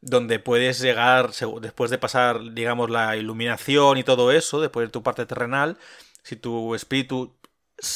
[0.00, 5.02] donde puedes llegar, después de pasar, digamos, la iluminación y todo eso, después de tu
[5.02, 5.78] parte terrenal,
[6.22, 7.34] si tu espíritu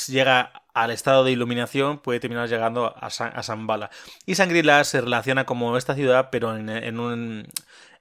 [0.09, 3.91] llega al estado de iluminación, puede terminar llegando a, Sa- a Shambhala.
[4.27, 7.47] Y Sangrila se relaciona como esta ciudad, pero en, en un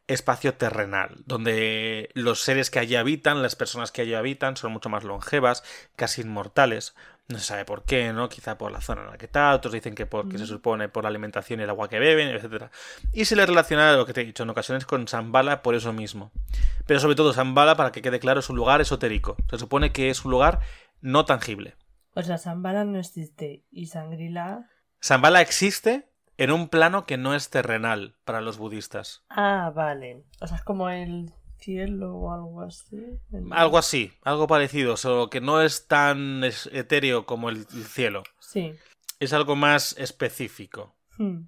[0.10, 4.90] espacio terrenal, donde los seres que allí habitan, las personas que allí habitan, son mucho
[4.90, 5.64] más longevas,
[5.96, 6.96] casi inmortales.
[7.28, 8.28] No se sabe por qué, ¿no?
[8.28, 11.04] Quizá por la zona en la que está, otros dicen que porque se supone por
[11.04, 12.72] la alimentación y el agua que beben, etcétera.
[13.14, 15.94] Y se le relaciona lo que te he dicho en ocasiones con Shambhala por eso
[15.94, 16.32] mismo.
[16.88, 19.38] Pero sobre todo Shambhala, para que quede claro, es un lugar esotérico.
[19.48, 20.60] Se supone que es un lugar
[21.02, 21.76] no tangible.
[22.16, 24.68] O sea, Zambala no existe y Sangrila.
[25.02, 26.10] Shambhala existe
[26.44, 29.24] en un plano que no es terrenal para los budistas.
[29.30, 30.24] Ah, vale.
[30.42, 32.96] O sea, es como el cielo o algo así.
[33.32, 38.24] El- Algo así, algo parecido, solo que no es tan etéreo como el el cielo.
[38.40, 38.74] Sí.
[39.20, 40.96] Es algo más específico.
[41.18, 41.48] Hmm.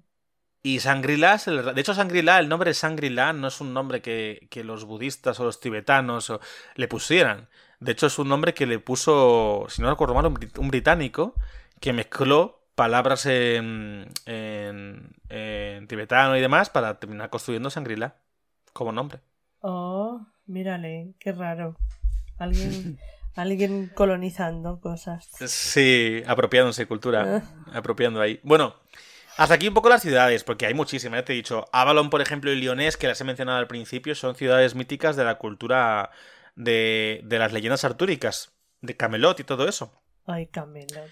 [0.64, 4.84] Y Sangrila, de hecho Sangrila, el nombre Sangrila no es un nombre que, que los
[4.84, 6.40] budistas o los tibetanos o-
[6.76, 7.48] le pusieran.
[7.80, 11.34] De hecho es un nombre que le puso, si no recuerdo mal, un británico
[11.80, 18.16] que mezcló palabras en, en, en tibetano y demás para terminar construyendo Sangrila
[18.72, 19.20] como nombre.
[19.60, 21.76] Oh, mírale, qué raro.
[22.38, 22.98] Alguien,
[23.34, 25.28] alguien colonizando cosas.
[25.46, 28.40] Sí, apropiándose cultura, apropiando ahí.
[28.42, 28.74] Bueno,
[29.36, 31.66] hasta aquí un poco las ciudades, porque hay muchísimas, ya te he dicho.
[31.72, 35.24] Avalon, por ejemplo, y Lyonés, que las he mencionado al principio, son ciudades míticas de
[35.24, 36.10] la cultura
[36.56, 39.92] de, de las leyendas artúricas, de Camelot y todo eso.
[40.26, 41.10] Ay, Camelot.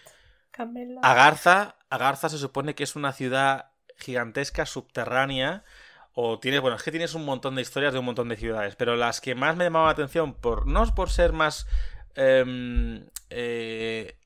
[0.51, 1.05] Camelot.
[1.05, 5.65] Agartha, Agartha se supone que es una ciudad gigantesca, subterránea,
[6.13, 8.77] o tienes, bueno, es que tienes un montón de historias de un montón de ciudades,
[8.77, 11.67] pero las que más me llamaban la atención, por, no es por ser más,
[12.15, 14.17] em, eh,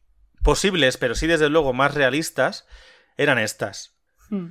[0.43, 2.67] posibles, pero sí desde luego más realistas,
[3.17, 3.97] eran estas.
[4.31, 4.49] Hmm.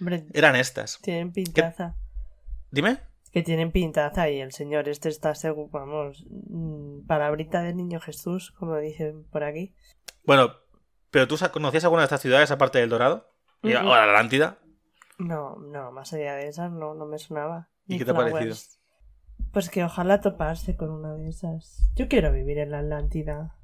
[0.00, 0.98] Hombre, Eran estas.
[1.00, 1.94] tienen pintaza.
[2.70, 2.98] Dime.
[3.32, 8.52] Que tienen pintaza y el señor este está seguro, vamos, mm, palabrita del niño Jesús,
[8.52, 9.74] como dicen por aquí.
[10.24, 10.54] Bueno,
[11.14, 13.30] pero ¿tú conocías alguna de estas ciudades aparte del Dorado?
[13.62, 14.58] O la Atlántida.
[15.16, 17.68] No, no, más allá de esas no, no me sonaba.
[17.86, 18.56] ¿Y Ni qué te ha parecido?
[19.52, 21.88] Pues que ojalá toparse con una de esas.
[21.94, 23.54] Yo quiero vivir en la Atlántida.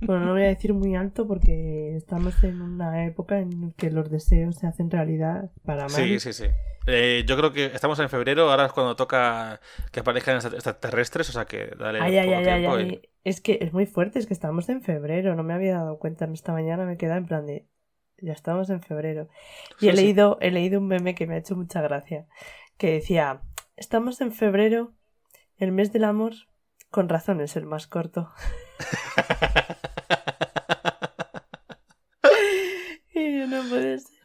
[0.00, 4.10] Bueno, no voy a decir muy alto porque estamos en una época en que los
[4.10, 5.90] deseos se hacen realidad para mal.
[5.90, 6.46] Sí, sí, sí.
[6.86, 9.60] Eh, yo creo que estamos en febrero, ahora es cuando toca
[9.92, 13.02] que aparezcan extra- extraterrestres, o sea que dale Ay, ay, tiempo y- ay.
[13.28, 15.34] Es que es muy fuerte, es que estamos en febrero.
[15.34, 17.66] No me había dado cuenta esta mañana, me queda en plan de.
[18.20, 19.28] Ya estamos en febrero.
[19.76, 19.96] Y Sí, he sí.
[20.02, 22.26] leído, he leído un meme que me ha hecho mucha gracia.
[22.78, 23.42] Que decía,
[23.76, 24.94] estamos en febrero,
[25.58, 26.32] el mes del amor,
[26.90, 28.32] con razón es el más corto.
[33.14, 34.16] y yo no puede ser.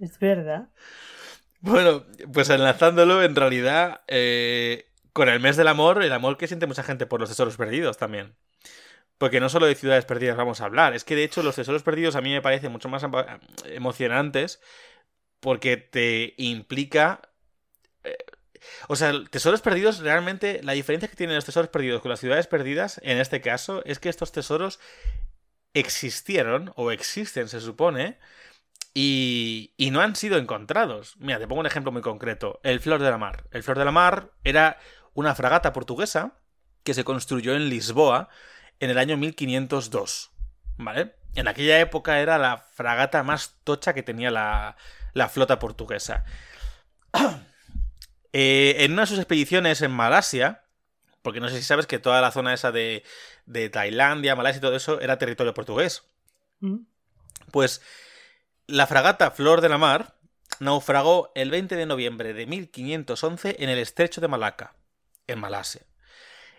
[0.00, 0.68] Es verdad.
[1.62, 6.66] Bueno, pues enlazándolo, en realidad, eh, con el mes del amor, el amor que siente
[6.66, 8.36] mucha gente por los tesoros perdidos también.
[9.18, 11.82] Porque no solo de ciudades perdidas vamos a hablar, es que de hecho los tesoros
[11.82, 13.04] perdidos a mí me parecen mucho más
[13.64, 14.60] emocionantes
[15.40, 17.20] porque te implica...
[18.04, 18.16] eh,
[18.88, 22.46] o sea, tesoros perdidos realmente, la diferencia que tienen los tesoros perdidos con las ciudades
[22.46, 24.80] perdidas, en este caso, es que estos tesoros
[25.72, 28.18] existieron, o existen, se supone,
[28.92, 31.16] y, y no han sido encontrados.
[31.18, 32.60] Mira, te pongo un ejemplo muy concreto.
[32.62, 33.44] El Flor de la Mar.
[33.50, 34.78] El Flor de la Mar era
[35.14, 36.34] una fragata portuguesa
[36.84, 38.28] que se construyó en Lisboa
[38.78, 40.30] en el año 1502.
[40.78, 41.14] ¿Vale?
[41.34, 44.76] En aquella época era la fragata más tocha que tenía la,
[45.12, 46.24] la flota portuguesa.
[48.32, 50.62] Eh, en una de sus expediciones en Malasia,
[51.20, 53.02] porque no sé si sabes que toda la zona esa de,
[53.44, 56.04] de Tailandia, Malasia y todo eso era territorio portugués.
[56.60, 56.76] ¿Mm?
[57.50, 57.82] Pues
[58.68, 60.14] la fragata Flor de la Mar
[60.60, 64.74] naufragó el 20 de noviembre de 1511 en el estrecho de Malaca,
[65.32, 65.82] en Malasia.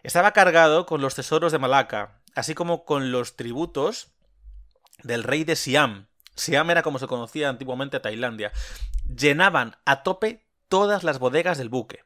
[0.04, 4.12] Estaba cargado con los tesoros de Malaca, así como con los tributos
[5.04, 6.08] del rey de Siam.
[6.36, 8.52] Siam era como se conocía antiguamente a Tailandia.
[9.06, 12.04] Llenaban a tope todas las bodegas del buque.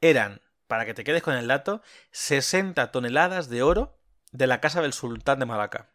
[0.00, 3.98] Eran, para que te quedes con el dato, 60 toneladas de oro
[4.32, 5.90] de la casa del sultán de Malaca.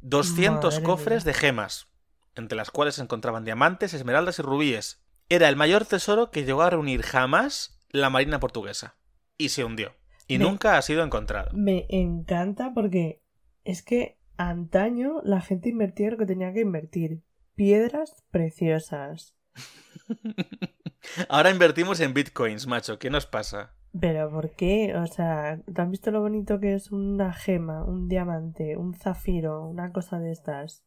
[0.00, 1.32] 200 Madre cofres mía.
[1.32, 1.88] de gemas,
[2.34, 5.02] entre las cuales se encontraban diamantes, esmeraldas y rubíes.
[5.28, 8.96] Era el mayor tesoro que llegó a reunir jamás la marina portuguesa.
[9.36, 9.92] Y se hundió.
[10.26, 11.50] Y Me- nunca ha sido encontrado.
[11.52, 13.22] Me encanta porque
[13.64, 17.22] es que antaño la gente invertía lo que tenía que invertir.
[17.54, 19.34] Piedras preciosas.
[21.28, 22.98] Ahora invertimos en bitcoins, macho.
[22.98, 23.74] ¿Qué nos pasa?
[23.98, 24.94] Pero ¿por qué?
[24.96, 29.64] O sea, ¿te has visto lo bonito que es una gema, un diamante, un zafiro,
[29.66, 30.84] una cosa de estas?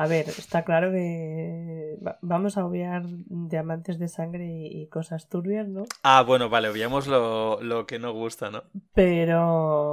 [0.00, 5.68] A ver, está claro que va- vamos a obviar diamantes de sangre y, cosas turbias,
[5.68, 5.84] ¿no?
[6.02, 8.62] Ah, bueno, vale, veamos lo, lo que no gusta, ¿no?
[8.94, 9.92] Pero...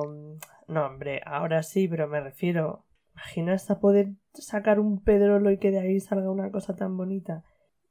[0.70, 2.86] No, hombre, ahora sí, pero me refiero...
[3.16, 7.44] ¿Imaginas a poder sacar un pedrolo y que de ahí salga una cosa tan bonita?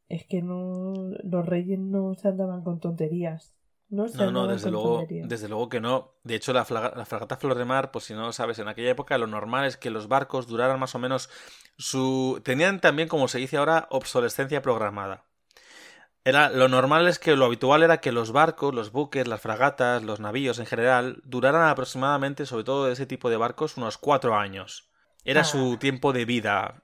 [0.09, 0.95] Es que no...
[1.23, 3.55] Los reyes no se andaban con tonterías.
[3.89, 6.15] No No, desde luego, desde luego que no.
[6.25, 9.17] De hecho, la, fragata Flor de Mar, pues si no lo sabes, en aquella época
[9.17, 11.31] lo normal es que los barcos duraran más o menos
[11.79, 12.41] su...
[12.45, 15.25] Tenían también, como se dice ahora, obsolescencia programada.
[16.25, 20.03] Era, lo normal es que lo habitual era que los barcos, los buques, las fragatas,
[20.03, 24.35] los navíos en general, duraran aproximadamente, sobre todo de ese tipo de barcos, unos cuatro
[24.37, 24.91] años.
[25.25, 25.45] Era Ah.
[25.45, 26.83] su tiempo de vida.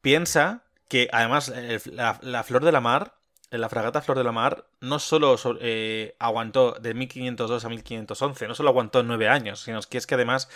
[0.00, 1.52] Piensa que además
[1.90, 3.16] la Flor de la Mar,
[3.58, 8.48] la fragata Flor de la Mar, no solo so- eh, aguantó de 1502 a 1511,
[8.48, 10.48] no solo aguantó nueve años, sino que es que además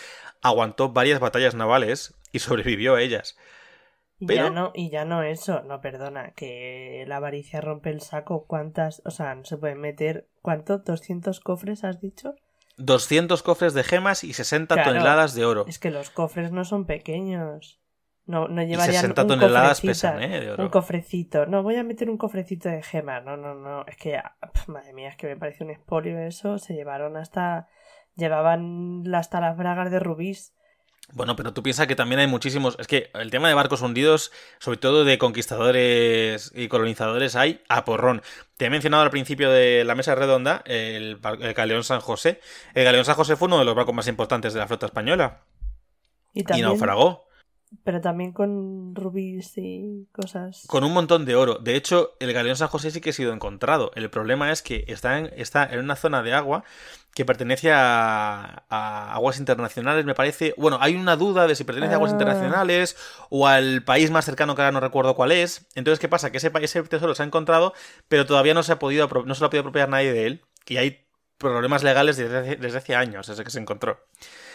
[0.42, 3.36] aguantó varias batallas navales y sobrevivió a ellas.
[4.26, 8.46] Pero- ya no, y ya no eso, no, perdona, que la avaricia rompe el saco.
[8.48, 9.00] ¿Cuántas?
[9.04, 10.26] O sea, no se pueden meter.
[10.42, 10.82] ¿Cuánto?
[10.82, 12.34] ¿200 cofres has dicho?
[12.78, 14.90] 200 cofres de gemas y 60 Claro.
[14.90, 15.64] toneladas de oro.
[15.68, 17.78] Es que los cofres no son pequeños.
[18.28, 20.40] No, no Y llevarían 60 un toneladas pesan, ¿eh?
[20.40, 20.62] De oro.
[20.62, 21.46] Un cofrecito.
[21.46, 23.24] No, voy a meter un cofrecito de gemas.
[23.24, 23.84] No, no, no.
[23.86, 26.58] Es que, ya- pf, madre mía, es que me parece un expolio eso.
[26.58, 27.68] Se llevaron hasta.
[28.16, 30.52] Llevaban hasta las bragas de rubís.
[31.14, 32.76] Bueno, pero tú piensas que también hay muchísimos.
[32.78, 37.86] Es que el tema de barcos hundidos, sobre todo de conquistadores y colonizadores, hay a
[37.86, 38.20] porrón.
[38.58, 42.40] Te he mencionado al principio de la mesa redonda el, el Galeón San José.
[42.74, 45.44] El Galeón San José fue uno de los barcos más importantes de la flota española
[46.34, 46.66] Y y también.
[46.66, 47.27] naufragó.
[47.84, 50.64] Pero también con rubíes y cosas.
[50.68, 51.56] Con un montón de oro.
[51.56, 53.90] De hecho, el galeón San José sí que ha sido encontrado.
[53.94, 56.64] El problema es que está en, está en una zona de agua
[57.14, 60.54] que pertenece a, a aguas internacionales, me parece.
[60.56, 62.14] Bueno, hay una duda de si pertenece a aguas Ah.
[62.14, 62.96] internacionales
[63.28, 65.66] o al país más cercano que ahora no recuerdo cuál es.
[65.74, 66.30] Entonces, ¿qué pasa?
[66.30, 67.74] Que ese, ese tesoro se ha encontrado,
[68.08, 70.42] pero todavía no se ha podido no se lo ha podido apropiar nadie de él.
[70.66, 71.04] Y hay
[71.38, 74.00] problemas legales desde hace, desde hace años, desde que se encontró.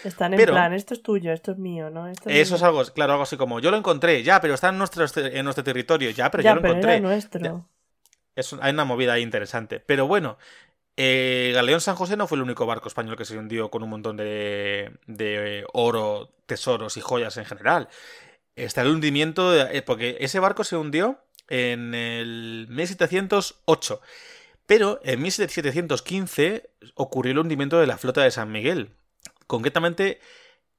[0.04, 2.08] Están en Pero- plan, esto es tuyo, esto es mío, ¿no?
[2.08, 2.56] Esto Eso mío.
[2.58, 5.44] es algo, claro, algo así como, yo lo encontré, ya, pero está en nuestro, en
[5.46, 6.92] nuestro territorio, ya, pero ya, yo lo pero encontré.
[6.98, 7.70] era nuestro.
[8.36, 9.80] Es hay una movida ahí interesante.
[9.80, 10.38] Pero bueno,
[10.98, 13.90] eh, Galeón San José no fue el único barco español que se hundió con un
[13.90, 17.90] montón de, de eh, oro, tesoros y joyas en general.
[18.56, 24.02] Está el hundimiento, de- eh, porque ese barco se hundió en el 1708.
[24.66, 28.90] Pero en 1715 ocurrió el hundimiento de la flota de San Miguel.
[29.48, 30.20] Concretamente,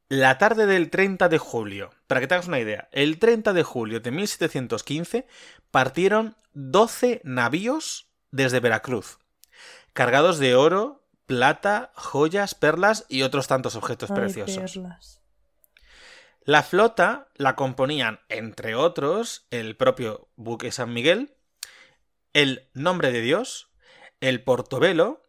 [0.09, 1.91] la tarde del 30 de julio.
[2.07, 5.27] Para que te hagas una idea, el 30 de julio de 1715
[5.71, 9.19] partieron 12 navíos desde Veracruz,
[9.93, 14.73] cargados de oro, plata, joyas, perlas y otros tantos objetos Ay, preciosos.
[14.75, 15.21] perlas.
[16.47, 21.35] La flota la componían, entre otros, el propio buque San Miguel,
[22.35, 23.71] el Nombre de Dios,
[24.21, 25.23] el Portobelo,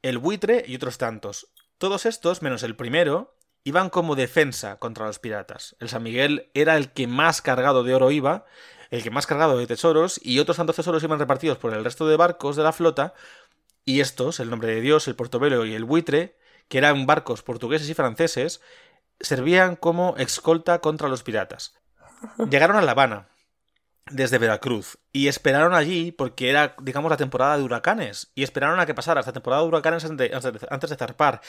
[0.00, 1.52] el Buitre y otros tantos.
[1.78, 5.76] Todos estos, menos el primero, iban como defensa contra los piratas.
[5.80, 8.44] El San Miguel era el que más cargado de oro iba,
[8.90, 12.06] el que más cargado de tesoros, y otros tantos tesoros iban repartidos por el resto
[12.06, 13.14] de barcos de la flota,
[13.84, 17.88] y estos, el Nombre de Dios, el Portobelo y el Buitre, que eran barcos portugueses
[17.88, 18.60] y franceses,
[19.20, 21.74] servían como escolta contra los piratas.
[22.50, 23.28] Llegaron a La Habana,
[24.10, 28.86] desde Veracruz, y esperaron allí porque era, digamos, la temporada de huracanes, y esperaron a
[28.86, 31.40] que pasara esta temporada de huracanes antes de, zarpar.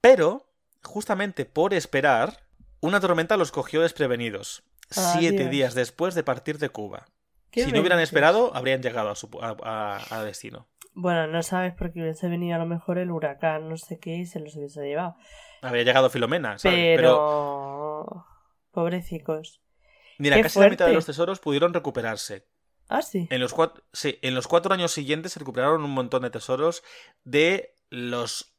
[0.00, 0.46] Pero,
[0.82, 2.40] justamente por esperar,
[2.80, 7.06] una tormenta los cogió desprevenidos, siete días después de partir de Cuba.
[7.52, 10.66] Si no hubieran esperado, habrían llegado a, su, a, a- a destino.
[10.92, 14.26] Bueno, no sabes porque hubiese venido a lo mejor el huracán, no sé qué, y
[14.26, 15.16] se los hubiese llevado.
[15.62, 16.96] Habría llegado Filomena, ¿sabes?
[16.96, 18.26] Pero...
[18.72, 19.62] Pobrecicos.
[20.18, 22.46] Mira, qué casi la mitad de los tesoros pudieron recuperarse.
[22.88, 23.26] Ah, sí.
[23.30, 26.82] En los, cuatro, sí, en los cuatro años siguientes se recuperaron un montón de tesoros
[27.24, 28.52] de los.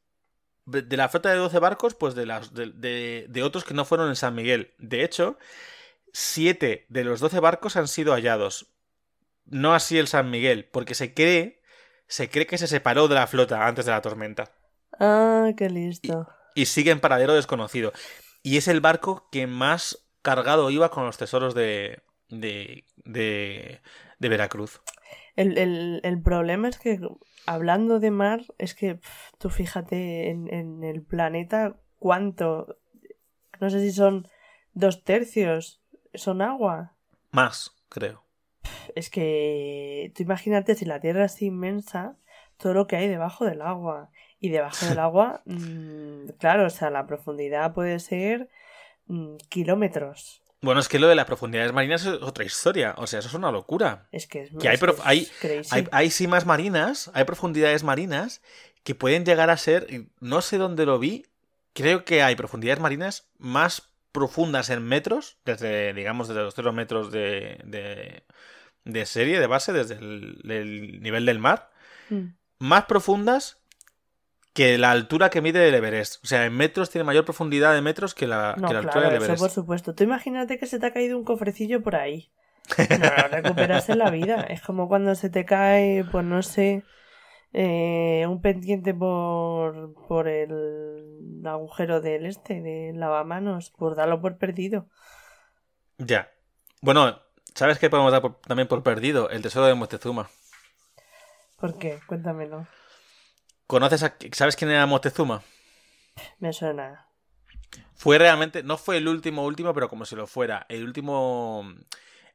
[0.65, 3.85] De la flota de 12 barcos, pues de, las, de, de- de otros que no
[3.85, 4.73] fueron en San Miguel.
[4.79, 5.37] De hecho,
[6.11, 8.67] siete de los 12 barcos han sido hallados.
[9.45, 11.61] No así el San Miguel, porque se cree,
[12.07, 14.51] se cree que se separó de la flota antes de la tormenta.
[14.99, 16.27] Ah, qué listo.
[16.53, 17.93] Y sigue en paradero desconocido.
[18.43, 23.81] Y es el barco que más cargado iba con los tesoros de, de, de,
[24.19, 24.81] de Veracruz.
[25.35, 26.99] El, el- el problema es que,
[27.45, 32.77] hablando de mar, es que pf, tú fíjate en, en el planeta cuánto.
[33.59, 34.27] No sé si son
[34.73, 35.81] dos tercios.
[36.13, 36.95] Son agua.
[37.31, 38.23] Más, creo.
[38.95, 42.17] Es que tú imagínate si la Tierra es inmensa,
[42.57, 44.09] todo lo que hay debajo del agua.
[44.39, 48.49] Y debajo del agua, mm, claro, o sea, la profundidad puede ser
[49.07, 50.41] mm, kilómetros.
[50.61, 52.95] Bueno, es que lo de las profundidades marinas es otra historia.
[52.97, 54.07] O sea, eso es una locura.
[54.11, 55.27] Es que es, Que hay es prof- hay-.
[55.71, 58.41] Hay, hay simas marinas, hay profundidades marinas
[58.83, 59.87] que pueden llegar a ser,
[60.19, 61.25] no sé dónde lo vi,
[61.73, 67.11] creo que hay profundidades marinas más profundas en metros, desde, digamos, desde los 0 metros
[67.11, 68.23] de, de,
[68.83, 71.69] de serie, de base, desde el, el nivel del mar,
[72.09, 72.29] Mm.
[72.59, 73.57] más profundas
[74.57, 76.23] que la altura que mide el Everest.
[76.23, 79.01] O sea, en metros tiene mayor profundidad de metros que la, No, que la altura
[79.05, 79.41] del eso Everest.
[79.43, 79.93] por supuesto.
[79.93, 82.31] Tú imagínate que se te ha caído un cofrecillo por ahí.
[82.89, 84.41] No lo recuperas en la vida.
[84.41, 86.83] Es como cuando se te cae, pues no sé,
[87.53, 94.87] eh, un pendiente por, por el agujero del este, del lavamanos, por darlo por perdido.
[95.99, 96.31] Ya.
[96.81, 97.19] Bueno,
[97.53, 99.29] ¿sabes qué podemos dar por- también por perdido?
[99.29, 100.29] El tesoro de Moctezuma.
[101.59, 101.99] ¿Por qué?
[102.07, 102.67] Cuéntamelo.
[103.67, 104.15] ¿Conoces a...
[104.33, 105.43] ¿Sabes quién era Moctezuma?
[106.39, 107.07] Me suena.
[107.95, 111.65] Fue realmente, no fue el último último, pero como si lo fuera, el último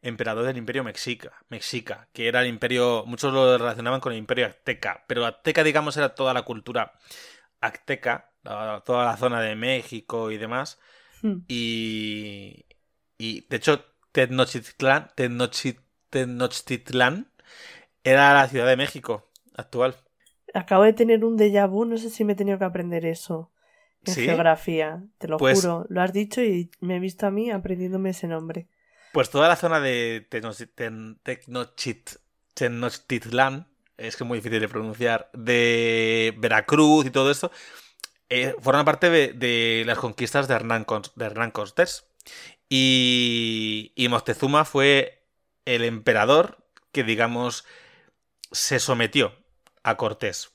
[0.03, 4.47] emperador del imperio mexica, mexica, que era el imperio, muchos lo relacionaban con el imperio
[4.47, 6.93] azteca, pero azteca digamos era toda la cultura
[7.61, 10.81] azteca, toda la zona de México y demás,
[11.23, 11.43] Hmm.
[11.49, 12.67] y,
[13.19, 15.81] y de hecho Tenochtitlán, Tenochi-
[16.11, 17.33] Tenochtitlán
[18.05, 19.97] era la ciudad de México actual.
[20.55, 23.51] Acabo de tener un déjà vu, no sé si me he tenido que aprender eso
[24.05, 24.25] en ¿Sí?
[24.25, 25.87] geografía, te lo Pues- juro.
[25.89, 28.67] Lo has dicho y me he visto a mí aprendiéndome ese nombre.
[29.13, 30.27] Pues toda la zona de
[32.55, 37.51] Tenochtitlán, es que es muy difícil de pronunciar, de Veracruz y todo esto,
[38.29, 42.07] eh, forman parte de, de las conquistas de Hernán, Cons- de Hernán Cortés.
[42.69, 45.25] Y, y Moctezuma fue
[45.67, 47.65] el emperador que, digamos,
[48.51, 49.35] se sometió
[49.83, 50.53] a Cortés.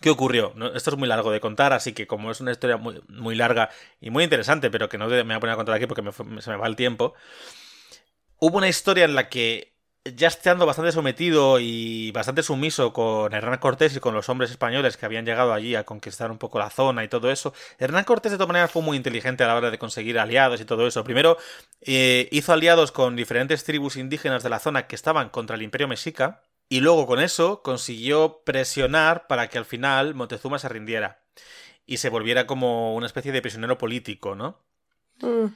[0.00, 0.54] ¿Qué ocurrió?
[0.74, 3.70] esto es muy largo de contar, así que como es una historia muy, muy larga
[4.00, 6.02] y muy interesante, pero que no me voy a poner a contar aquí porque
[6.40, 7.14] se me va el tiempo,
[8.38, 13.58] hubo una historia en la que ya estando bastante sometido y bastante sumiso con Hernán
[13.58, 16.70] Cortés y con los hombres españoles que habían llegado allí a conquistar un poco la
[16.70, 19.70] zona y todo eso, Hernán Cortés de todas maneras fue muy inteligente a la hora
[19.70, 21.04] de conseguir aliados y todo eso.
[21.04, 21.36] Primero
[21.82, 25.88] eh, hizo aliados con diferentes tribus indígenas de la zona que estaban contra el imperio
[25.88, 31.22] mexica y luego con eso consiguió presionar para que al final Montezuma se rindiera
[31.86, 34.62] y se volviera como una especie de prisionero político, ¿no?
[35.20, 35.46] Mm.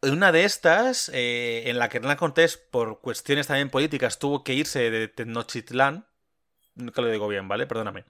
[0.00, 4.54] Una de estas, eh, en la que Hernán Cortés, por cuestiones también políticas, tuvo que
[4.54, 6.06] irse de Tenochtitlán.
[6.76, 7.66] Nunca lo digo bien, ¿vale?
[7.66, 8.04] Perdóname.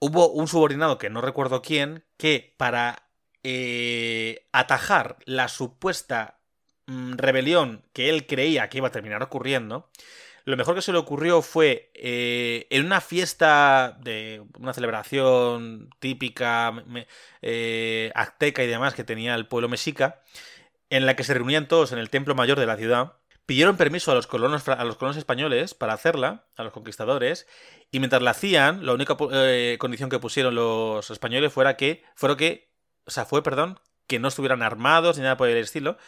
[0.00, 3.08] Hubo un subordinado, que no recuerdo quién, que para
[3.44, 6.40] eh, atajar la supuesta
[6.86, 9.90] mm, rebelión que él creía que iba a terminar ocurriendo,
[10.44, 16.68] lo mejor que se le ocurrió fue eh, en una fiesta de una celebración típica
[18.14, 20.22] azteca y demás que tenía el pueblo mexica,
[20.90, 23.14] en la que se reunían todos en el templo mayor de la ciudad,
[23.50, 27.48] pidieron permiso a los colonos, a los colonos españoles para hacerla, a los conquistadores,
[27.90, 32.36] y mientras la hacían, la única eh, condición que pusieron los españoles fuera que, fueron
[32.36, 32.70] que,
[33.06, 35.98] o sea, fue, perdón, que no estuvieran armados ni nada por el estilo,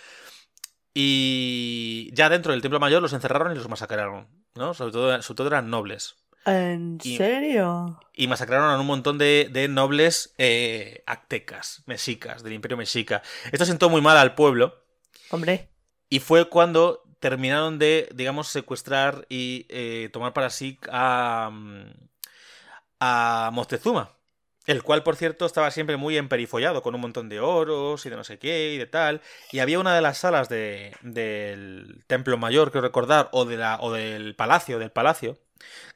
[0.95, 4.75] y ya dentro del templo mayor los encerraron y los masacraron, ¿no?
[4.75, 6.17] Sobre todo, sobre todo eran nobles.
[6.45, 8.01] ¿En serio?
[8.13, 13.23] Y masacraron a un montón de, nobles eh, aztecas, mexicas, del imperio mexica.
[13.53, 14.85] Esto sentó muy mal al pueblo.
[15.31, 15.71] Hombre.
[16.09, 21.51] Y fue cuando terminaron de, digamos, secuestrar y eh, tomar para sí a,
[22.99, 24.11] a Moctezuma.
[24.67, 28.17] El cual, por cierto, estaba siempre muy emperifollado, con un montón de oros y de
[28.17, 29.21] no sé qué y de tal.
[29.51, 33.79] Y había una de las salas de, del Templo Mayor, creo recordar, o, de la,
[33.81, 35.39] o del Palacio, del Palacio,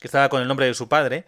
[0.01, 1.27] que estaba con el nombre de su padre,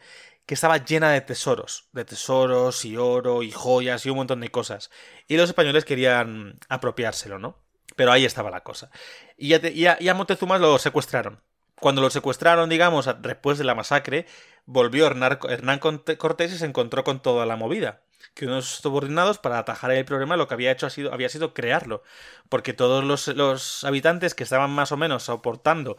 [0.49, 4.51] que estaba llena de tesoros, de tesoros y oro y joyas y un montón de
[4.51, 4.91] cosas.
[5.29, 7.59] Y los españoles querían apropiárselo, ¿no?
[7.97, 8.91] Pero ahí estaba la cosa.
[9.37, 11.43] Y a, Montezuma lo secuestraron.
[11.79, 14.27] Cuando lo secuestraron, digamos, después de la masacre,
[14.69, 15.79] volvió Hernán,
[16.19, 18.03] Cortés y se encontró con toda la movida.
[18.35, 22.03] Que unos subordinados, para atajar el problema, lo que había hecho sido, había sido crearlo.
[22.49, 25.97] Porque todos los, los habitantes que estaban más o menos soportando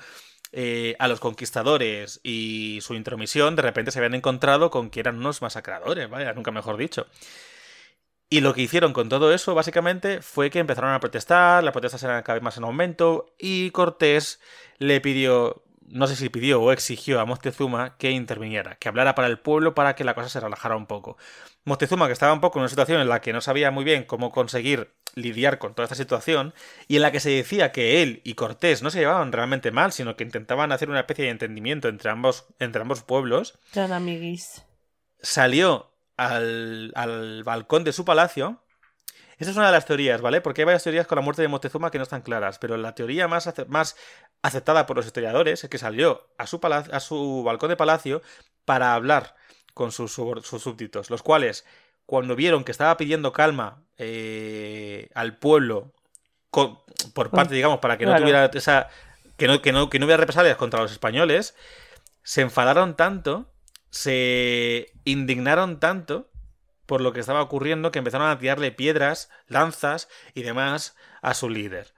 [0.51, 5.17] eh, a los conquistadores y su intromisión, de repente se habían encontrado con que eran
[5.17, 7.07] unos masacradores, vaya, nunca mejor dicho.
[8.31, 12.03] Y lo que hicieron con todo eso, básicamente, fue que empezaron a protestar, las protestas
[12.03, 14.39] eran cada vez más en aumento, y Cortés
[14.77, 19.27] le pidió, no sé si pidió o exigió a Moctezuma que interviniera, que hablara para
[19.27, 21.17] el pueblo para que la cosa se relajara un poco.
[21.65, 24.03] Moctezuma, que estaba un poco en una situación en la que no sabía muy bien
[24.03, 26.53] cómo conseguir lidiar con toda esta situación,
[26.87, 29.91] y en la que se decía que él y Cortés no se llevaban realmente mal,
[29.91, 33.57] sino que intentaban hacer una especie de entendimiento entre ambos, entre ambos pueblos.
[33.75, 34.63] amiguis.
[35.21, 38.61] Salió al, al balcón de su palacio
[39.39, 40.41] esa es una de las teorías, ¿vale?
[40.41, 42.93] Porque hay varias teorías con la muerte de Moctezuma que no están claras, pero la
[42.93, 43.95] teoría más, más
[44.41, 48.21] aceptada por los historiadores es que salió a su, a su balcón de palacio
[48.65, 49.35] para hablar
[49.73, 51.65] con sus, súbditos, los cuales,
[52.05, 55.93] cuando vieron que estaba pidiendo calma eh, al pueblo,
[56.51, 58.89] por parte, digamos, para que no tuviera esa.
[59.37, 61.55] Que no, que, no, que no hubiera represalias contra los españoles,
[62.23, 63.49] se enfadaron tanto,
[63.89, 66.28] se indignaron tanto
[66.89, 71.47] por lo que estaba ocurriendo que empezaron a tirarle piedras, lanzas y demás a su
[71.47, 71.93] líder.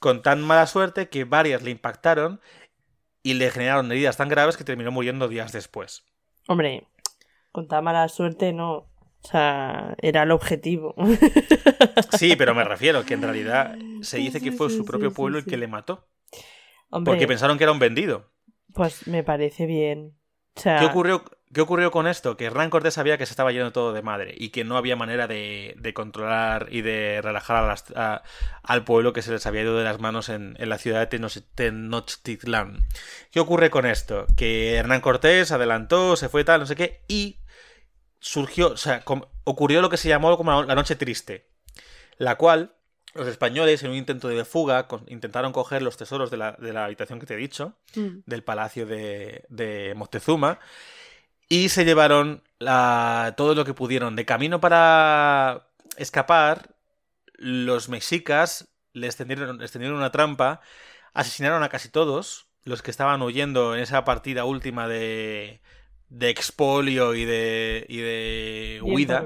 [0.00, 2.40] Con tan mala suerte que varias le impactaron
[3.22, 6.04] y le generaron heridas tan graves que terminó muriendo días después.
[6.48, 6.88] Hombre,
[7.52, 8.72] con tan mala suerte no.
[8.72, 10.96] O sea, era el objetivo.
[12.18, 15.44] Sí, pero me refiero que en realidad se dice que fue su propio pueblo el
[15.44, 16.08] que le mató.
[17.04, 18.30] porque pensaron que era un vendido.
[18.74, 20.16] Pues me parece bien.
[20.54, 22.36] ¿Qué, ocurrió, ¿Qué ocurrió con esto?
[22.36, 24.96] Que Hernán Cortés sabía que se estaba yendo todo de madre y que no había
[24.96, 27.76] manera de, controlar y de relajar
[28.62, 32.86] al pueblo que se les había ido de las manos en, la ciudad de Tenochtitlán.
[33.30, 34.26] ¿Qué ocurre con esto?
[34.36, 37.40] Que Hernán Cortés adelantó, se fue tal, no sé qué, y
[38.18, 39.04] surgió, o sea,
[39.44, 41.50] ocurrió lo que se llamó como la noche triste,
[42.16, 42.76] la cual
[43.14, 46.86] los españoles, en un intento de fuga, intentaron coger los tesoros de la, de la
[46.86, 48.20] habitación que te he dicho, mm.
[48.24, 50.58] del palacio de, de, Moctezuma,
[51.52, 54.16] y se llevaron todo lo que pudieron.
[54.16, 56.74] De camino para escapar,
[57.34, 60.62] los mexicas les tendieron, les tendieron una trampa,
[61.12, 65.60] asesinaron a casi todos los que estaban huyendo en esa partida última de,
[66.08, 69.22] de expolio y de, y de huida.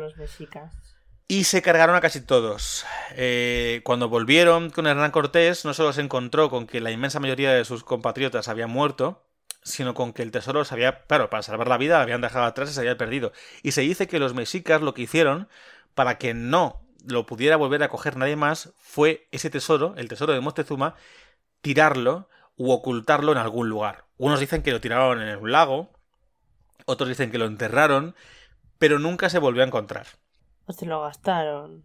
[1.28, 2.86] Y se cargaron a casi todos.
[3.12, 7.52] Eh, cuando volvieron con Hernán Cortés, no solo se encontró con que la inmensa mayoría
[7.52, 9.25] de sus compatriotas habían muerto,
[9.66, 12.70] sino con que el tesoro se había, claro, para salvar la vida, habían dejado atrás
[12.70, 13.32] y se había perdido.
[13.64, 15.48] Y se dice que los mexicas lo que hicieron
[15.94, 20.32] para que no lo pudiera volver a coger nadie más fue ese tesoro, el tesoro
[20.32, 20.94] de Moctezuma,
[21.62, 24.04] tirarlo u ocultarlo en algún lugar.
[24.18, 25.90] Unos dicen que lo tiraron en un lago,
[26.84, 28.14] otros dicen que lo enterraron,
[28.78, 30.06] pero nunca se volvió a encontrar.
[30.66, 31.84] O se lo gastaron.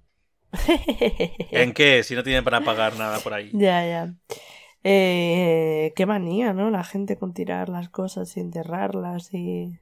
[1.51, 2.03] ¿En qué?
[2.03, 3.49] Si no tienen para pagar nada por ahí.
[3.53, 4.13] Ya, ya.
[4.83, 6.69] Eh, qué manía, ¿no?
[6.71, 9.79] La gente con tirar las cosas y enterrarlas y...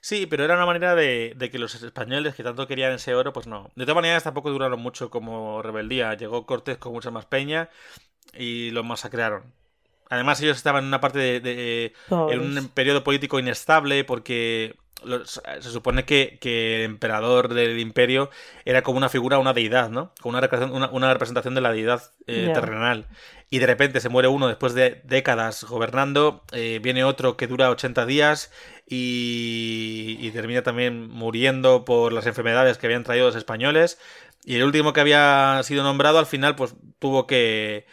[0.00, 3.32] Sí, pero era una manera de, de, que los españoles que tanto querían ese oro,
[3.32, 3.70] pues no.
[3.76, 6.14] De todas maneras, tampoco duraron mucho como rebeldía.
[6.14, 7.70] Llegó Cortés con mucha más peña
[8.34, 9.44] y los masacraron.
[10.10, 14.76] Además, ellos estaban en una parte de, de en un periodo político inestable porque
[15.24, 18.30] se supone que, que, el emperador del imperio
[18.64, 20.12] era como una figura, una deidad, ¿no?
[20.20, 22.52] Como una representación, una, una representación de la deidad eh, yeah.
[22.52, 23.06] terrenal.
[23.52, 27.68] Y de repente se muere uno después de décadas gobernando, eh, viene otro que dura
[27.68, 28.50] 80 días
[28.86, 33.98] y, termina también muriendo por las enfermedades que habían traído los españoles.
[34.42, 37.84] Y el último que había sido nombrado al final pues tuvo que,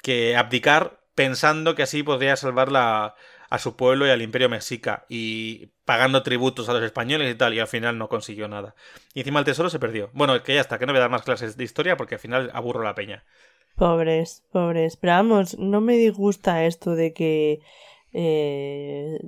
[0.00, 3.14] que abdicar pensando que así podría salvar la,
[3.50, 7.52] a su pueblo y al imperio mexica y pagando tributos a los españoles y tal
[7.52, 8.74] y al final no consiguió nada.
[9.12, 10.08] Y encima el tesoro se perdió.
[10.14, 12.20] Bueno, que ya está, que no voy a dar más clases de historia porque al
[12.22, 13.24] final aburro la peña.
[13.76, 14.96] Pobres, pobres.
[14.96, 17.60] Pero vamos, no me disgusta esto de que
[18.12, 19.18] eh,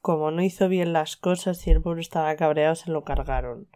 [0.00, 3.68] como no hizo bien las cosas y el pueblo estaba cabreado se lo cargaron.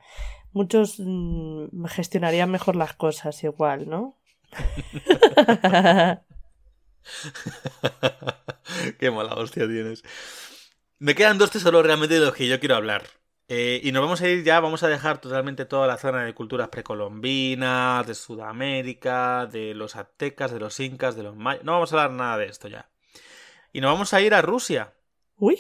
[0.53, 4.17] Muchos mmm, gestionarían mejor las cosas igual, ¿no?
[8.99, 10.03] Qué mala hostia tienes.
[10.99, 13.03] Me quedan dos tesoros realmente de los que yo quiero hablar.
[13.49, 16.35] Eh, y nos vamos a ir ya, vamos a dejar totalmente toda la zona de
[16.35, 21.65] culturas precolombinas, de Sudamérica, de los aztecas, de los incas, de los mayas.
[21.65, 22.89] No vamos a hablar nada de esto ya.
[23.73, 24.95] Y nos vamos a ir a Rusia.
[25.37, 25.59] Uy.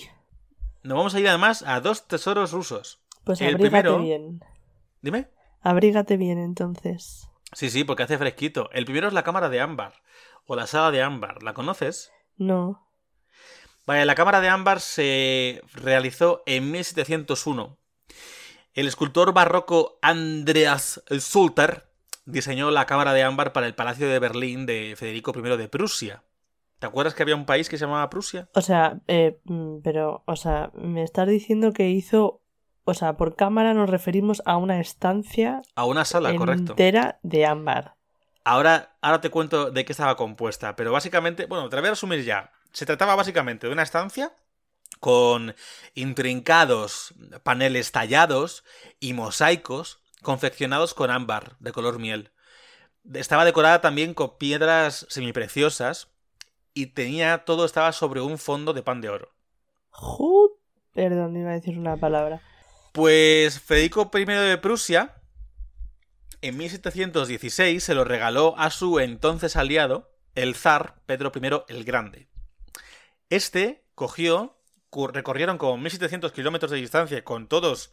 [0.82, 3.02] Nos vamos a ir además a dos tesoros rusos.
[3.24, 3.98] Pues el primero...
[3.98, 4.40] bien.
[5.02, 5.28] Dime.
[5.60, 7.28] Abrígate bien entonces.
[7.52, 8.70] Sí, sí, porque hace fresquito.
[8.72, 9.94] El primero es la cámara de ámbar
[10.46, 11.42] o la sala de ámbar.
[11.42, 12.12] ¿La conoces?
[12.36, 12.86] No.
[13.86, 17.76] Vale, la cámara de ámbar se realizó en 1701.
[18.72, 21.86] El escultor barroco Andreas Sulter
[22.24, 26.22] diseñó la cámara de ámbar para el Palacio de Berlín de Federico I de Prusia.
[26.78, 28.48] ¿Te acuerdas que había un país que se llamaba Prusia?
[28.54, 29.38] O sea, eh,
[29.82, 32.40] pero, o sea, me estás diciendo que hizo,
[32.84, 35.62] o sea, por cámara nos referimos a una estancia.
[35.76, 36.72] A una sala, entera correcto.
[36.72, 37.94] Entera de ámbar.
[38.44, 41.92] Ahora, ahora te cuento de qué estaba compuesta, pero básicamente, bueno, te la voy a
[41.92, 42.50] resumir ya.
[42.74, 44.34] Se trataba básicamente de una estancia
[44.98, 45.54] con
[45.94, 47.14] intrincados
[47.44, 48.64] paneles tallados
[48.98, 52.32] y mosaicos confeccionados con ámbar de color miel.
[53.12, 56.08] Estaba decorada también con piedras semipreciosas
[56.72, 59.32] y tenía todo estaba sobre un fondo de pan de oro.
[59.90, 60.50] Jud...
[60.92, 62.42] Perdón, iba a decir una palabra.
[62.92, 65.14] Pues Federico I de Prusia
[66.40, 72.33] en 1716 se lo regaló a su entonces aliado, el zar Pedro I el Grande.
[73.34, 74.60] Este cogió,
[75.12, 77.90] recorrieron como 1700 kilómetros de distancia con todos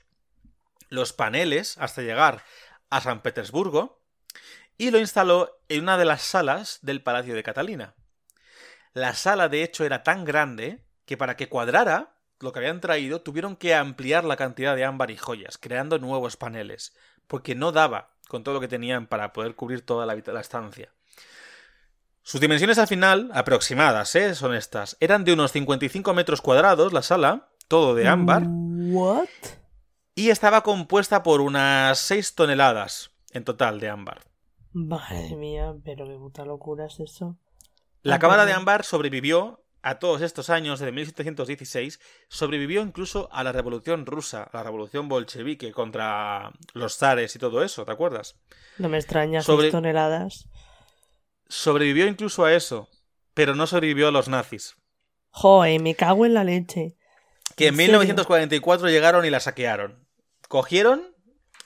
[0.90, 2.44] los paneles hasta llegar
[2.92, 4.04] a San Petersburgo
[4.78, 7.96] y lo instaló en una de las salas del Palacio de Catalina.
[8.94, 13.22] La sala, de hecho, era tan grande que para que cuadrara lo que habían traído
[13.22, 18.14] tuvieron que ampliar la cantidad de ámbar y joyas, creando nuevos paneles, porque no daba
[18.28, 20.94] con todo lo que tenían para poder cubrir toda la, la estancia.
[22.24, 24.36] Sus dimensiones al final, aproximadas, ¿eh?
[24.36, 28.44] son estas, eran de unos 55 metros cuadrados la sala, todo de ámbar.
[28.48, 29.28] ¿What?
[30.14, 34.22] Y estaba compuesta por unas 6 toneladas en total de ámbar.
[34.74, 37.38] Madre mía, pero qué puta locura es eso.
[38.04, 43.52] La cámara de ámbar sobrevivió a todos estos años, desde 1716, sobrevivió incluso a la
[43.52, 48.36] Revolución Rusa, a la Revolución Bolchevique contra los zares y todo eso, ¿te acuerdas?
[48.78, 49.72] No me extraña, Sobre...
[49.72, 50.48] toneladas.
[51.52, 52.88] Sobrevivió incluso a eso,
[53.34, 54.78] pero no sobrevivió a los nazis.
[55.32, 56.96] Joder, me cago en la leche.
[57.58, 60.08] Que en, en 1944 llegaron y la saquearon.
[60.48, 61.14] Cogieron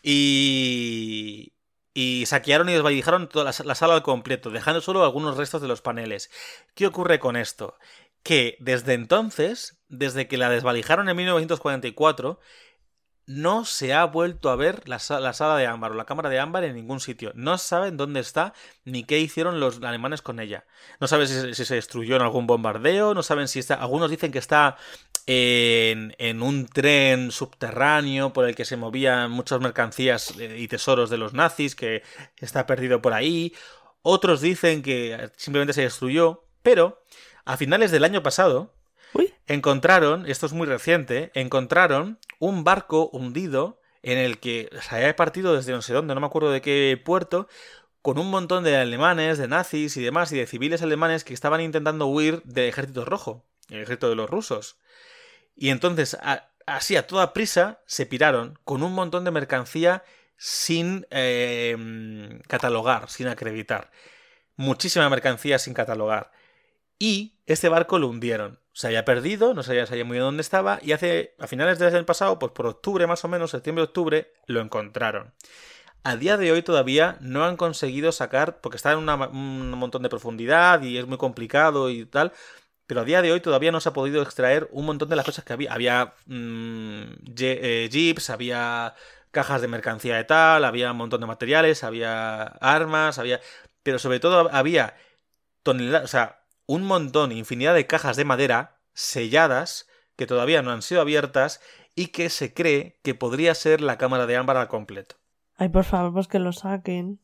[0.02, 1.54] y,
[1.94, 5.68] y saquearon y desvalijaron toda la, la, sala al completo, dejando solo algunos restos de
[5.68, 6.32] los paneles.
[6.74, 7.78] ¿Qué ocurre con esto?
[8.24, 12.40] Que desde entonces, desde que la desvalijaron en 1944,
[13.28, 16.30] no se ha vuelto a ver la, sa- la sala de ámbar o la cámara
[16.30, 17.32] de ámbar en ningún sitio.
[17.36, 18.54] No saben dónde está
[18.84, 20.66] ni qué hicieron los alemanes con ella.
[21.00, 23.76] No saben si, se- si se destruyó en algún bombardeo, no saben si está...
[23.76, 24.78] Algunos dicen que está
[25.26, 31.10] en, en un tren subterráneo por el que se movían muchas mercancías eh, y tesoros
[31.10, 32.04] de los nazis, que
[32.38, 33.54] está perdido por ahí.
[34.04, 37.04] Otros dicen que simplemente se destruyó, pero
[37.44, 38.75] a finales del año pasado
[39.48, 45.56] Encontraron, esto es muy reciente, encontraron un barco hundido en el que se había partido
[45.56, 47.48] desde no sé dónde, no me acuerdo de qué puerto,
[48.02, 51.62] con un montón de alemanes, de nazis y demás, y de civiles alemanes que estaban
[51.62, 54.78] intentando huir del ejército rojo, el ejército de los rusos.
[55.56, 56.18] Y entonces,
[56.68, 60.04] así a toda prisa, se piraron con un montón de mercancía
[60.38, 63.92] sin eh, catalogar, sin acreditar.
[64.56, 66.32] Muchísima mercancía sin catalogar.
[67.00, 68.60] Y este barco lo hundieron.
[68.76, 71.96] Se había perdido, no sabía, sabía muy bien dónde estaba, y hace, a finales del
[71.96, 75.34] año pasado, pues por octubre más o menos, septiembre-octubre, lo encontraron.
[76.04, 80.10] A día de hoy todavía no han conseguido sacar, porque está en un montón de
[80.10, 82.34] profundidad y es muy complicado y tal,
[82.86, 85.26] pero a día de hoy todavía no se ha podido extraer un montón de las
[85.26, 85.74] cosas que había.
[85.74, 87.04] Había mm,
[87.40, 88.94] eh, jeeps, había
[89.32, 93.40] cajas de mercancía de tal, había un montón de materiales, había armas, había...
[93.84, 94.96] Pero sobre todo había
[95.64, 100.82] toneladas, o sea, un montón, infinidad de cajas de madera selladas que todavía no han
[100.82, 101.62] sido abiertas
[101.96, 105.16] y que se cree que podría ser la cámara de ámbar al completo.
[105.58, 107.20] Ay, por favor, pues que lo saquen.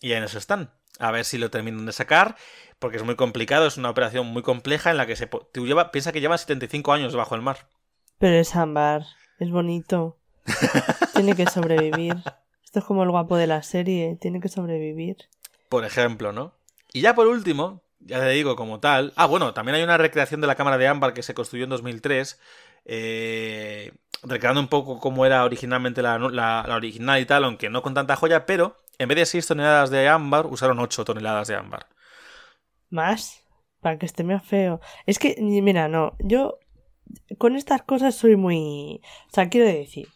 [0.00, 0.72] Y en eso están.
[0.98, 2.36] A ver si lo terminan de sacar,
[2.78, 5.26] porque es muy complicado, es una operación muy compleja en la que se...
[5.26, 7.68] Tú lleva, piensa que llevan 75 años bajo el mar.
[8.18, 9.04] Pero es ámbar,
[9.38, 10.18] es bonito.
[11.14, 12.16] tiene que sobrevivir.
[12.64, 15.16] Esto es como el guapo de la serie, tiene que sobrevivir.
[15.68, 16.54] Por ejemplo, ¿no?
[16.92, 19.12] Y ya por último, ya te digo como tal...
[19.16, 21.70] Ah, bueno, también hay una recreación de la cámara de ámbar que se construyó en
[21.70, 22.40] 2003,
[22.84, 23.92] eh,
[24.22, 27.94] recreando un poco cómo era originalmente la, la- la original y tal, aunque no con
[27.94, 31.86] tanta joya, pero en vez de 6 toneladas de ámbar, usaron 8 toneladas de ámbar.
[32.90, 33.42] ¿Más?
[33.80, 34.80] Para que esté más feo.
[35.06, 36.58] Es que, mira, no, yo
[37.38, 39.02] con estas cosas soy muy...
[39.28, 40.08] O sea, quiero decir,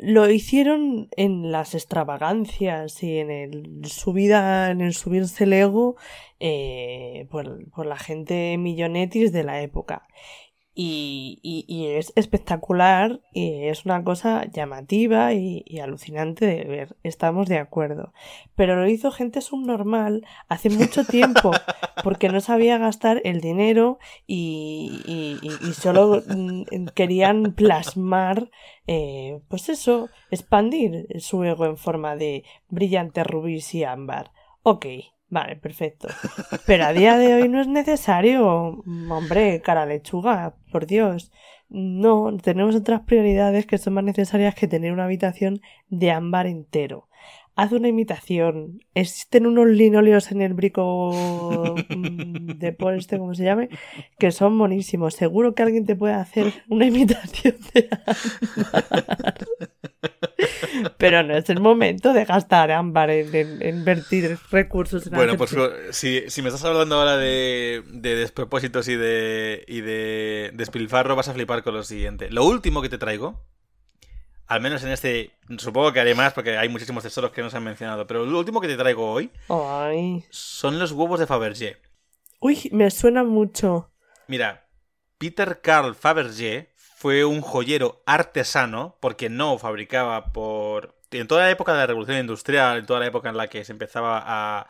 [0.00, 5.96] lo hicieron en las extravagancias y en el subida, en el subirse el ego
[6.40, 10.06] eh, por, por la gente millonetis de la época.
[10.80, 16.96] Y, y- y es espectacular y es una cosa llamativa y, y alucinante de ver.
[17.02, 18.12] Estamos de acuerdo.
[18.54, 21.50] Pero lo hizo gente subnormal hace mucho tiempo
[22.04, 23.98] porque no sabía gastar el dinero
[24.28, 28.48] y, solo mm, querían plasmar,
[28.86, 34.30] eh, pues eso, expandir su ego en forma de brillante rubíes y ámbar.
[34.62, 34.86] Ok,
[35.28, 36.08] vale, perfecto.
[36.66, 41.32] Pero a día de hoy no es necesario, hombre, cara lechuga, por Dios.
[41.68, 45.60] No, tenemos otras prioridades que son más necesarias que tener una habitación
[45.90, 47.08] de ámbar entero.
[47.60, 48.80] Haz una imitación.
[48.94, 53.68] Existen unos linóleos en el brico mm, de por este, como se llame,
[54.16, 55.14] que son monísimos.
[55.14, 59.34] Seguro que alguien te puede hacer una imitación de ámbar.
[60.98, 65.36] Pero no es el momento de gastar ámbar en, en- en invertir recursos en Bueno,
[65.36, 65.54] pues
[65.90, 71.28] si, si me estás hablando ahora de, de despropósitos y de, y de despilfarro, vas
[71.28, 72.30] a flipar con lo siguiente.
[72.30, 73.40] Lo último que te traigo,
[74.48, 77.58] al menos en este, supongo que haré más porque hay muchísimos tesoros que no se
[77.58, 80.24] han mencionado, pero lo último que te traigo hoy Ay.
[80.30, 81.76] son los huevos de Fabergé.
[82.40, 83.90] Uy, me suena mucho.
[84.26, 84.66] Mira,
[85.18, 90.96] Peter Carl Fabergé fue un joyero artesano porque no fabricaba por...
[91.10, 93.64] En toda la época de la Revolución Industrial, en toda la época en la que
[93.64, 94.66] se empezaba a,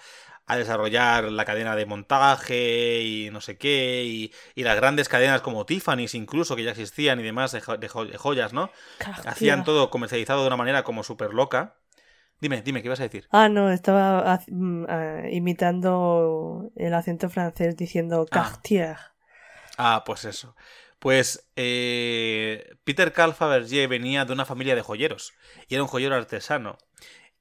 [0.49, 5.43] a desarrollar la cadena de montaje y no sé qué, y, y las grandes cadenas
[5.43, 8.71] como Tiffany's incluso, que ya existían y demás de, jo- de jo- de joyas, ¿no?
[9.29, 11.77] Hacían todo comercializado de una manera como súper loca.
[12.41, 13.27] Dime, dime, ¿qué ibas a decir?
[13.31, 18.97] Ah, no, estaba haz- mm, ah, imitando el acento francés diciendo Cartier.
[19.77, 20.57] Ah, pues eso.
[20.99, 25.33] Pues eh, Peter Carl Fabergé venía de una familia de joyeros
[25.69, 26.79] y era un joyero artesano.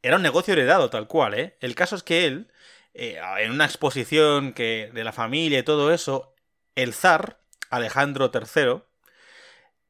[0.03, 1.57] Era un negocio heredado tal cual, ¿eh?
[1.59, 2.51] El caso es que él,
[2.99, 6.33] eh, en una exposición que, de la familia y todo eso,
[6.75, 7.39] el zar,
[7.69, 8.81] Alejandro III,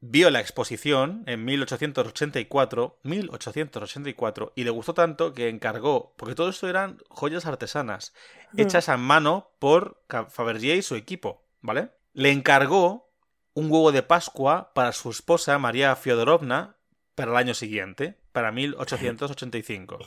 [0.00, 6.68] vio la exposición en 1884, 1884, y le gustó tanto que encargó, porque todo esto
[6.68, 8.12] eran joyas artesanas,
[8.52, 8.60] Hmm.
[8.60, 11.90] hechas a mano por Fabergé y su equipo, ¿vale?
[12.14, 13.12] Le encargó
[13.54, 16.76] un huevo de Pascua para su esposa María Fiodorovna
[17.14, 19.98] para el año siguiente, para 1885.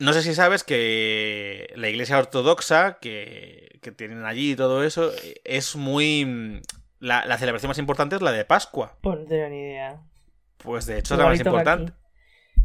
[0.00, 5.12] No sé si sabes que la iglesia ortodoxa que, que tienen allí y todo eso
[5.44, 6.62] es muy...
[6.98, 8.96] La, la celebración más importante es la de Pascua.
[9.02, 10.00] Pues no tenía ni idea.
[10.56, 11.92] Pues de hecho es la más importante.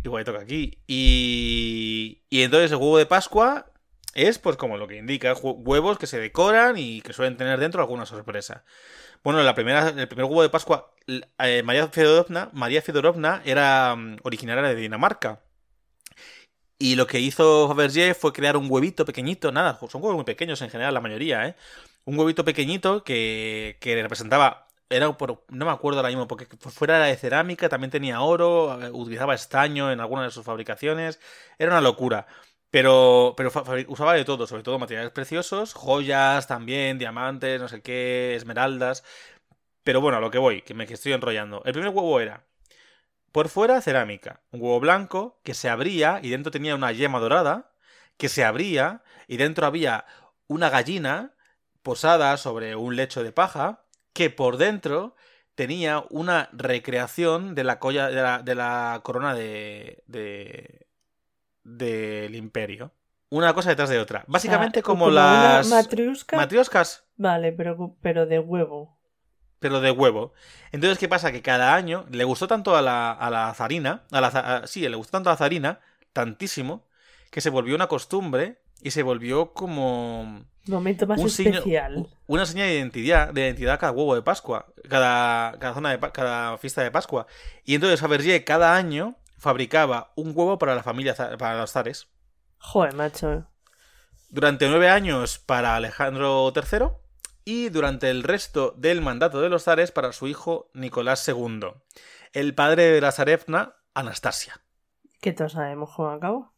[0.04, 0.80] Igualito que aquí.
[0.88, 3.66] Y, y entonces el huevo de Pascua
[4.14, 7.82] es, pues como lo que indica, huevos que se decoran y que suelen tener dentro
[7.82, 8.64] alguna sorpresa.
[9.26, 10.94] Bueno, la primera, el primer huevo de Pascua,
[11.40, 15.42] eh, María Fedorovna, María Fedorovna era mm, originaria de Dinamarca.
[16.78, 20.62] Y lo que hizo Fabergé fue crear un huevito pequeñito, nada, son huevos muy pequeños
[20.62, 21.56] en general, la mayoría, ¿eh?
[22.04, 26.72] Un huevito pequeñito que, que representaba, era por, no me acuerdo ahora mismo, porque por
[26.72, 31.20] fuera era de cerámica, también tenía oro, eh, utilizaba estaño en algunas de sus fabricaciones,
[31.58, 32.28] era una locura.
[32.72, 33.52] Pero, pero
[33.88, 39.04] usaba de todo, sobre todo materiales preciosos, joyas también, diamantes, no sé qué, esmeraldas.
[39.84, 41.62] Pero bueno, a lo que voy, que me estoy enrollando.
[41.66, 42.46] El primer huevo era
[43.36, 44.40] por fuera, cerámica.
[44.52, 47.70] Un huevo blanco que se abría y dentro tenía una yema dorada
[48.16, 50.06] que se abría y dentro había
[50.48, 51.34] una gallina
[51.84, 53.84] posada sobre un lecho de paja
[54.14, 55.18] que por dentro
[55.54, 60.88] tenía una recreación de la, colla, de la, de la corona de, de-
[61.66, 62.94] del imperio.
[63.30, 64.24] Una cosa detrás de otra.
[64.28, 66.38] Básicamente como, las matriusca.
[66.38, 68.95] matrioscas, Vale, pero, pero de huevo.
[69.70, 70.34] Pero de huevo.
[70.72, 71.32] Entonces, ¿qué pasa?
[71.32, 74.88] Que cada año le gustó tanto a la, a la zarina, a la, a- sí,
[74.88, 75.80] le gustó tanto a la zarina,
[76.14, 76.86] tantísimo,
[77.32, 82.08] que se volvió una costumbre y se volvió como Momento más un signo- especial.
[82.28, 86.58] una señal de identidad, de identidad cada huevo de Pascua, cada, cada zona de cada
[86.60, 87.26] fiesta de Pascua.
[87.64, 92.08] Y entonces Fabergé cada año fabricaba un huevo para la familia, para los zares.
[92.60, 93.46] Joder, macho.
[94.30, 96.88] Durante nueve años para Alejandro III
[97.46, 101.68] y durante el resto del mandato de los zares para su hijo Nicolás II,
[102.34, 104.62] el padre de la zarevna Anastasia.
[105.22, 106.54] Que todos sabemos cómo acabó.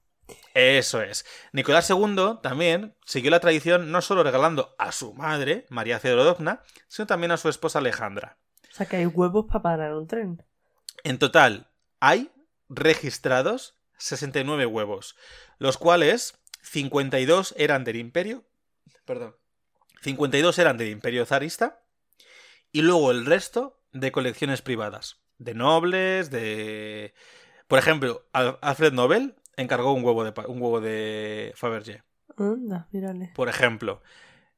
[0.53, 1.25] Eso es.
[1.51, 7.05] Nicolás II también siguió la tradición no solo regalando a su madre, María Fedorovna, sino
[7.05, 8.37] también a su esposa Alejandra.
[8.71, 10.43] O sea que hay huevos para parar un tren.
[11.03, 11.69] En total,
[11.99, 12.31] hay
[12.69, 15.15] registrados 69 huevos,
[15.57, 18.45] los cuales 52 eran del imperio,
[19.05, 19.35] perdón,
[20.01, 21.81] 52 eran del imperio zarista
[22.71, 27.13] y luego el resto de colecciones privadas, de nobles, de...
[27.67, 32.03] Por ejemplo, Al- Alfred Nobel encargó un huevo de, un huevo de Fabergé,
[32.37, 33.31] Anda, mírale.
[33.35, 34.01] por ejemplo.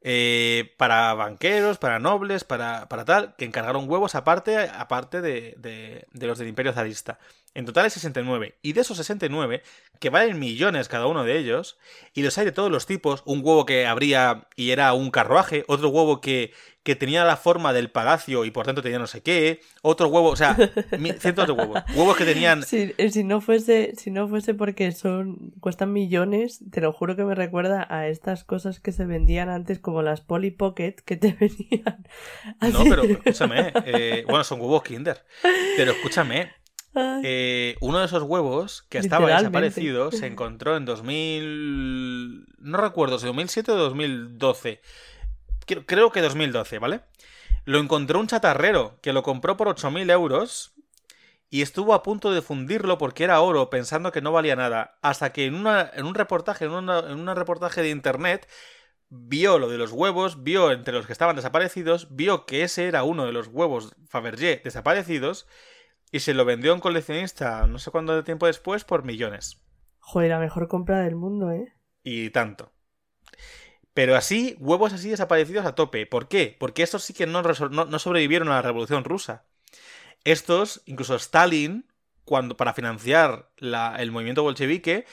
[0.01, 6.07] eh, para banqueros, para nobles, para, para tal, que encargaron huevos aparte, aparte de, de-
[6.11, 7.19] de los del Imperio Zarista.
[7.55, 8.57] En total hay 69.
[8.61, 9.63] Y de esos 69,
[9.99, 11.77] que valen millones cada uno de ellos,
[12.13, 15.63] y los hay de todos los tipos, un huevo que abría y era un carruaje,
[15.67, 19.21] otro huevo que, que tenía la forma del palacio y por tanto tenía no sé
[19.21, 20.55] qué, otro huevo, o sea,
[21.19, 21.83] cientos de huevos.
[21.95, 22.63] Huevos que tenían...
[22.63, 27.15] Si, eh, si no fuese, si no fuese porque son, cuestan millones, te lo juro
[27.15, 31.17] que me recuerda a estas cosas que se vendían antes como las Polly Pocket que
[31.17, 32.07] te venían.
[32.61, 35.25] No, pero escúchame, eh, bueno, son huevos Kinder.
[35.75, 36.51] Pero escúchame,
[37.23, 42.45] Eh, uno de esos huevos que estaba desaparecido se encontró en 2000...
[42.59, 44.81] No recuerdo si 2007 o 2012.
[45.65, 47.01] Creo, creo que 2012, ¿vale?
[47.65, 50.73] Lo encontró un chatarrero que lo compró por 8.000 euros
[51.51, 54.97] y estuvo a punto de fundirlo porque era oro pensando que no valía nada.
[55.01, 58.47] Hasta que en, una, en un reportaje, en, una- en un reportaje de internet,
[59.09, 63.03] vio lo de los huevos, vio entre los que estaban desaparecidos, vio que ese era
[63.03, 65.47] uno de los huevos Fabergé desaparecidos
[66.11, 69.61] y se lo vendió a un coleccionista no sé cuánto tiempo después por millones.
[69.99, 71.73] Joder, la mejor compra del mundo, ¿eh?
[72.03, 72.71] Y tanto.
[73.93, 76.05] Pero así, huevos así desaparecidos a tope.
[76.05, 76.55] ¿Por qué?
[76.59, 79.45] Porque estos sí que no, no- no sobrevivieron a la Revolución Rusa.
[80.23, 81.85] Estos, incluso Stalin,
[82.25, 85.05] cuando para financiar la- el movimiento bolchevique,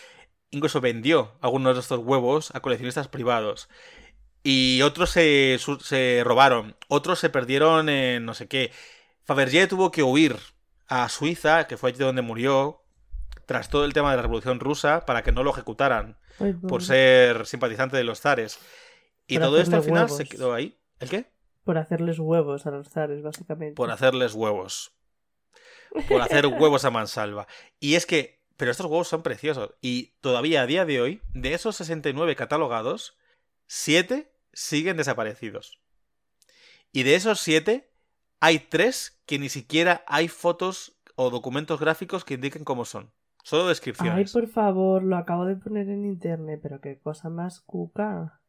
[0.50, 3.68] incluso vendió algunos de estos huevos a coleccionistas privados.
[4.44, 8.72] Y otros se, se robaron, otros se perdieron en no sé qué.
[9.24, 10.36] Fabergé tuvo que huir
[10.88, 12.82] a Suiza, que fue allí donde murió,
[13.46, 16.82] tras todo el tema de la Revolución Rusa, para que no lo ejecutaran Ay, por
[16.82, 18.58] ser simpatizante de los zares.
[19.26, 20.16] Y Por todo esto al final huevos.
[20.16, 20.78] se quedó ahí.
[21.00, 21.30] ¿El qué?
[21.64, 23.74] Por hacerles huevos a los zares, básicamente.
[23.74, 24.92] Por hacerles huevos.
[26.08, 27.46] Por hacer huevos a mansalva.
[27.80, 29.74] Y es que, pero estos huevos son preciosos.
[29.80, 33.16] Y todavía a día de hoy, de esos 69 catalogados,
[33.66, 35.80] 7 siguen desaparecidos.
[36.92, 37.90] Y de esos 7,
[38.40, 43.10] hay 3 que ni siquiera hay fotos o documentos gráficos que indiquen cómo son.
[43.42, 44.32] Solo Ay, descripciones.
[44.32, 48.40] por favor, lo acabo de poner en internet, pero qué cosa más cuca.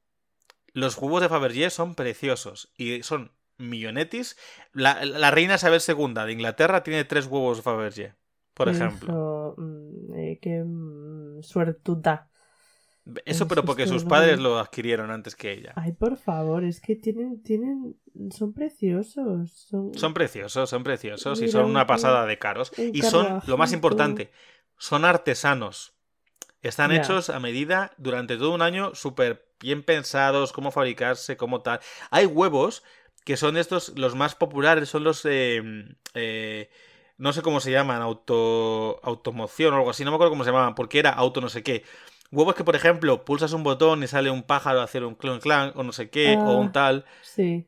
[0.73, 4.37] Los huevos de Fabergé son preciosos y son millonetis.
[4.73, 8.15] La, la reina Isabel II de Inglaterra tiene tres huevos de Fabergé,
[8.53, 9.07] por ejemplo.
[9.07, 12.29] Eso, mm, eh, qué mm, suertuda.
[13.25, 15.73] Eso, Es pero porque sus padres lo adquirieron antes que ella.
[15.75, 17.95] Ay, por favor, es que tienen, tienen,
[18.31, 19.51] son preciosos.
[19.51, 22.71] Son, Son preciosos, son preciosos y son un- una pasada de caros.
[22.93, 24.31] Y son, lo más importante,
[24.77, 25.93] son artesanos.
[26.61, 31.79] Están hechos a medida durante todo un año, súper bien pensados, cómo fabricarse, cómo tal.
[32.09, 32.83] Hay huevos
[33.25, 35.23] que son estos, los más populares, son los...
[35.25, 35.61] eh,
[36.13, 36.69] eh,
[37.17, 40.51] no sé cómo se llaman, auto, automoción o algo así, no me acuerdo cómo se
[40.51, 41.83] llamaban, porque era auto no sé qué.
[42.31, 45.39] Huevos que, por ejemplo, pulsas un botón y sale un pájaro a hacer un clon
[45.39, 47.65] clan o no sé qué, o Ah, un tal, Sí.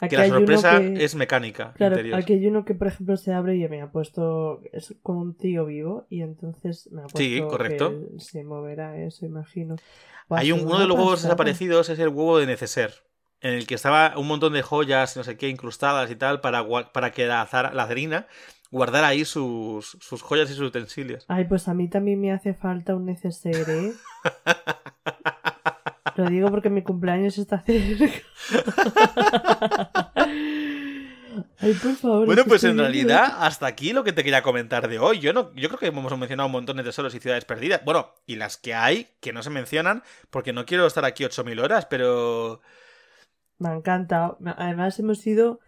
[0.00, 1.72] Aquí que la sorpresa que- es mecánica.
[1.74, 2.18] Claro, interior.
[2.18, 4.60] aquí hay uno que, por ejemplo, se abre y me ha puesto.
[4.72, 7.18] Es como un tío vivo y entonces me ha puesto.
[7.18, 7.90] Sí, correcto.
[7.90, 9.76] que se moverá eso, imagino.
[10.28, 11.28] Hay un, uno de los huevos pasada.
[11.28, 12.94] desaparecidos es el huevo de Neceser,
[13.42, 16.66] en el que estaba un montón de joyas, no sé qué, incrustadas y tal, para,
[16.92, 18.26] para que la, la zarina
[18.72, 21.24] guardara ahí sus, sus joyas y sus utensilios.
[21.28, 23.92] Ay, pues a mí también me hace falta un neceser, ¿eh?
[26.16, 28.06] Lo digo porque mi cumpleaños está cerca.
[31.58, 32.26] Ay, por favor.
[32.26, 35.20] Bueno, pues en realidad, hasta aquí lo que te quería comentar de hoy.
[35.20, 37.82] Yo no, yo creo que hemos mencionado un montón de tesoros y ciudades perdidas.
[37.84, 41.58] Bueno, y las que hay, que no se mencionan, porque no quiero estar aquí 8000
[41.60, 42.60] horas, pero.
[43.58, 44.38] Me ha encantado.
[44.44, 45.60] Además, hemos ido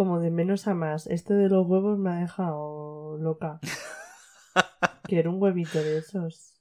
[0.00, 1.06] como de menos a más.
[1.08, 3.60] Este de los huevos me ha dejado loca.
[5.02, 6.54] Quiero un huevito de esos.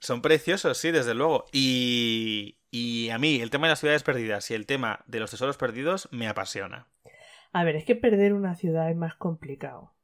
[0.00, 1.46] Son preciosos, sí, desde luego.
[1.50, 5.30] Y, y a mí el tema de las ciudades perdidas y el tema de los
[5.30, 6.86] tesoros perdidos me apasiona.
[7.54, 9.94] A ver, es que perder una ciudad es más complicado.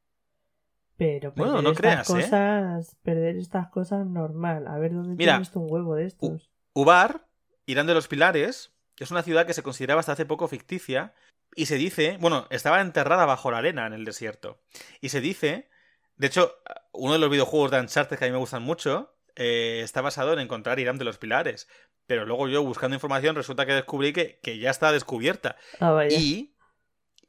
[0.96, 2.14] Pero perder Bueno, no estas creas, ¿eh?
[2.14, 4.66] cosas, perder estas cosas normal.
[4.68, 6.50] A ver dónde Mira, tienes un huevo de estos.
[6.72, 7.26] Ubar,
[7.66, 11.12] Irán de los Pilares, es una ciudad que se consideraba hasta hace poco ficticia
[11.56, 14.60] y se dice, bueno, estaba enterrada bajo la arena en el desierto.
[15.00, 15.68] Y se dice,
[16.16, 16.54] de hecho,
[16.92, 20.32] uno de los videojuegos de Uncharted que a mí me gustan mucho eh, está basado
[20.32, 21.68] en encontrar Irán de los Pilares.
[22.06, 25.56] Pero luego yo buscando información resulta que descubrí que, que ya está descubierta.
[25.78, 26.16] Ah, vaya.
[26.18, 26.56] Y,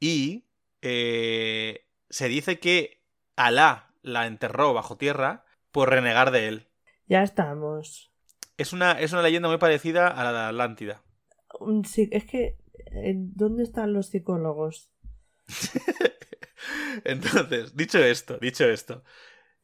[0.00, 0.46] y
[0.82, 3.02] eh, se dice que
[3.36, 6.68] Alá la enterró bajo tierra por renegar de él.
[7.06, 8.10] Ya estamos.
[8.58, 11.02] Es una, es una leyenda muy parecida a la de Atlántida.
[11.60, 12.56] Un psi- Es que,
[13.16, 14.90] ¿dónde están los psicólogos?
[17.04, 19.02] Entonces, dicho esto, dicho esto.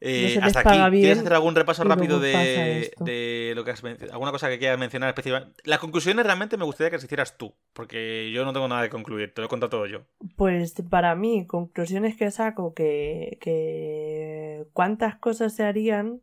[0.01, 3.83] eh, No hasta aquí, bien ¿quieres hacer algún repaso rápido de, de lo que has
[3.83, 4.13] mencionado?
[4.13, 5.61] ¿Alguna cosa que quieras mencionar específicamente?
[5.65, 8.89] Las conclusiones realmente me gustaría que las hicieras tú, porque yo no tengo nada que
[8.89, 10.01] concluir, te lo he contado todo yo.
[10.35, 16.21] Pues para mí, conclusiones que saco que, que cuántas cosas se harían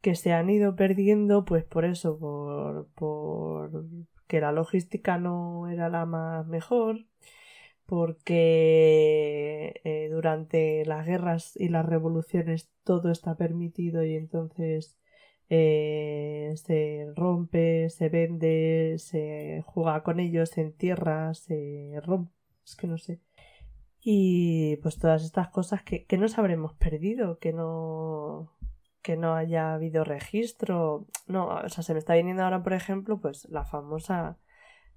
[0.00, 3.70] que se han ido perdiendo, pues por eso, por, por
[4.28, 7.06] que la logística no era la más mejor,
[7.86, 14.98] porque eh, durante las guerras y las revoluciones todo está permitido y entonces
[15.50, 22.32] eh, se rompe, se vende, se juega con ellos, se entierra, se rompe,
[22.64, 23.20] es que no sé.
[24.00, 28.57] Y pues todas estas cosas que, que nos habremos perdido, que no
[29.02, 31.06] que no haya habido registro.
[31.26, 34.38] No, o sea, se me está viniendo ahora, por ejemplo, pues la famosa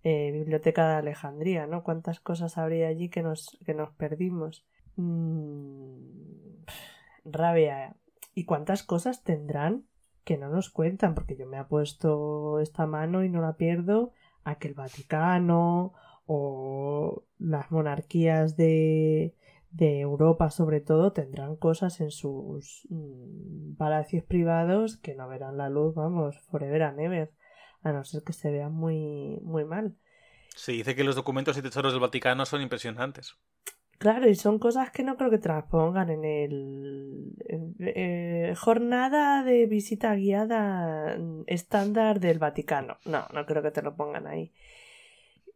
[0.04, 1.84] eh, Biblioteca de Alejandría, ¿no?
[1.84, 4.66] ¿Cuántas cosas habría allí que nos, que nos perdimos?
[4.95, 6.64] Mm,
[7.26, 7.95] rabia.
[8.34, 9.86] ¿Y cuántas cosas tendrán
[10.24, 11.16] que no nos cuentan?
[11.16, 15.93] Porque yo me he puesto esta mano y no la pierdo a que el Vaticano
[16.26, 19.36] o las monarquías de,
[19.72, 25.70] de Europa sobre todo tendrán cosas en sus mm, palacios privados que no verán la
[25.70, 27.32] luz, vamos, forever and ever,
[27.82, 29.96] a no ser que se vean muy, muy mal.
[30.56, 33.38] Se dice que los documentos y tesoros del Vaticano son impresionantes.
[33.98, 37.36] Claro, y son cosas que no creo que transpongan en el
[37.80, 42.98] eh, jornada de visita guiada mm, estándar del Vaticano.
[43.06, 44.52] No, no creo que te lo pongan ahí.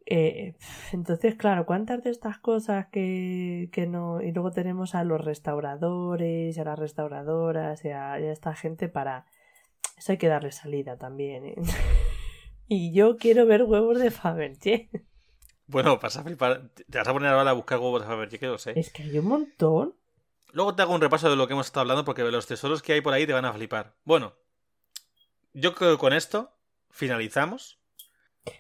[0.06, 0.56] Eh,
[0.92, 4.22] entonces, claro, ¿cuántas de estas cosas que, que no...
[4.22, 8.88] Y luego tenemos a los restauradores a las restauradoras y a, y a esta gente
[8.88, 9.26] para...
[9.98, 11.46] Eso hay que darle salida también.
[11.46, 11.56] ¿eh?
[12.68, 14.90] y yo quiero ver huevos de Fabergé.
[15.68, 16.70] Bueno, vas a flipar.
[16.90, 18.80] Te vas a poner ahora a buscar huevos ver, yo que lo sé.
[18.80, 19.96] Es que hay un montón.
[20.52, 22.94] Luego te hago un repaso de lo que hemos estado hablando porque los tesoros que
[22.94, 23.96] hay por ahí te van a flipar.
[24.04, 24.36] Bueno,
[25.54, 26.54] yo creo que con esto
[26.92, 27.80] finalizamos.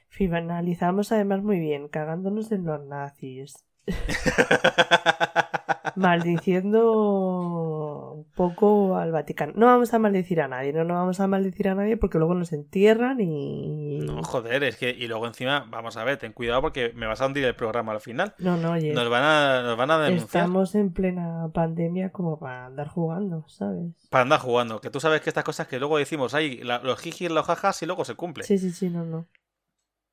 [0.09, 3.65] Finalizamos además muy bien, cagándonos en los nazis.
[5.95, 9.53] Maldiciendo poco al Vaticano.
[9.55, 12.33] No vamos a maldecir a nadie, no nos vamos a maldecir a nadie porque luego
[12.33, 13.99] nos entierran y...
[13.99, 14.89] No, joder, es que.
[14.89, 17.93] Y luego encima, vamos a ver, ten cuidado porque me vas a hundir el programa
[17.93, 18.33] al final.
[18.39, 18.93] No, no, oye.
[18.93, 20.43] Nos van a, nos van a denunciar.
[20.43, 23.93] Estamos en plena pandemia como para andar jugando, ¿sabes?
[24.09, 24.81] Para andar jugando.
[24.81, 27.85] Que tú sabes que estas cosas que luego decimos, hay los jijis, los jajas y
[27.85, 28.43] luego se cumple.
[28.43, 29.27] Sí, sí, sí, no, no.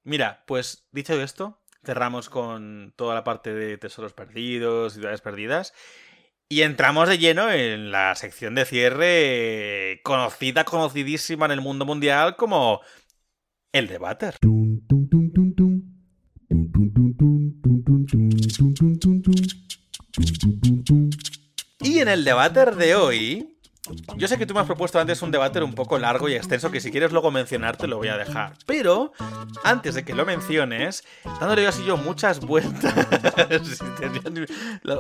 [0.05, 5.75] Mira, pues dicho esto, cerramos con toda la parte de tesoros perdidos, ciudades perdidas.
[6.49, 12.37] Y entramos de lleno en la sección de cierre conocida, conocidísima en el mundo mundial
[12.37, 12.83] como
[13.73, 14.37] el debater.
[21.81, 23.59] Y en el debater de hoy,
[24.17, 26.71] yo sé que tú me has propuesto antes un debater un poco largo y extenso
[26.71, 28.53] que si quieres luego mencionar te lo voy a dejar.
[28.65, 29.13] Pero,
[29.65, 31.03] antes de que lo menciones,
[31.41, 32.95] dándole así yo muchas vueltas,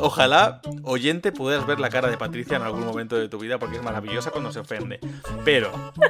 [0.01, 3.77] ojalá, oyente, puedas ver la cara de Patricia en algún momento de tu vida porque
[3.77, 4.99] es maravillosa cuando se ofende.
[5.45, 5.93] Pero...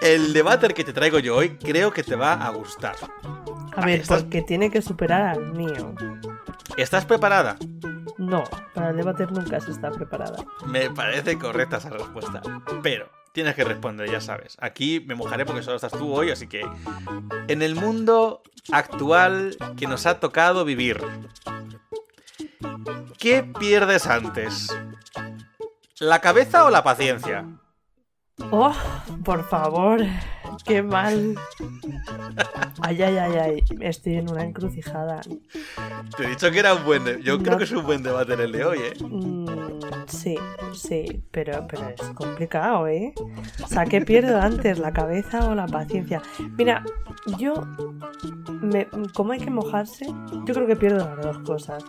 [0.00, 2.96] El debater que te traigo yo hoy creo que te va a gustar.
[3.76, 5.94] A ver, estás- porque tiene que superar al mío.
[6.76, 7.56] ¿Estás preparada?
[8.22, 10.44] No, para el debate nunca se está preparada.
[10.64, 12.40] Me parece correcta esa respuesta.
[12.80, 14.56] Pero tienes que responder, ya sabes.
[14.60, 16.64] Aquí me mojaré porque solo estás tú hoy, así que.
[17.48, 21.02] En el mundo actual que nos ha tocado vivir,
[23.18, 24.68] ¿qué pierdes antes?
[25.98, 27.44] ¿La cabeza o la paciencia?
[28.50, 28.72] ¡Oh!
[29.24, 30.00] Por favor,
[30.66, 31.34] qué mal.
[32.80, 33.64] Ay, ay, ay, ay.
[33.80, 35.20] Estoy en una encrucijada.
[36.16, 37.04] Te he dicho que era un buen.
[37.04, 38.94] de- Yo creo que es un buen debate el de hoy, ¿eh?
[39.04, 39.46] Mm,
[40.06, 40.36] sí,
[40.74, 43.14] sí, pero, pero es complicado, ¿eh?
[43.62, 46.20] O sea, ¿qué pierdo antes, la cabeza o la paciencia?
[46.58, 46.82] Mira,
[47.38, 47.54] yo,
[48.60, 51.84] me, como hay que mojarse, yo creo que pierdo las dos cosas.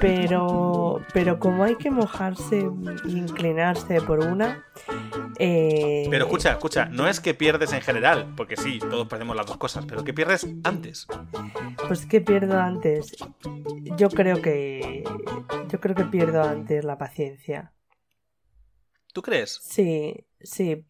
[0.00, 4.64] Pero, pero como hay que mojarse e inclinarse por una...
[5.38, 5.75] eh,
[6.10, 9.56] Pero escucha, escucha, no es que pierdes en general, porque sí, todos perdemos las dos
[9.56, 11.06] cosas, pero que pierdes antes.
[11.86, 13.16] Pues ¿qué pierdo antes?
[13.96, 15.04] Yo creo que...
[15.68, 17.72] Yo creo que pierdo antes la paciencia.
[19.12, 19.58] ¿Tú crees?
[19.62, 20.84] Sí, sí,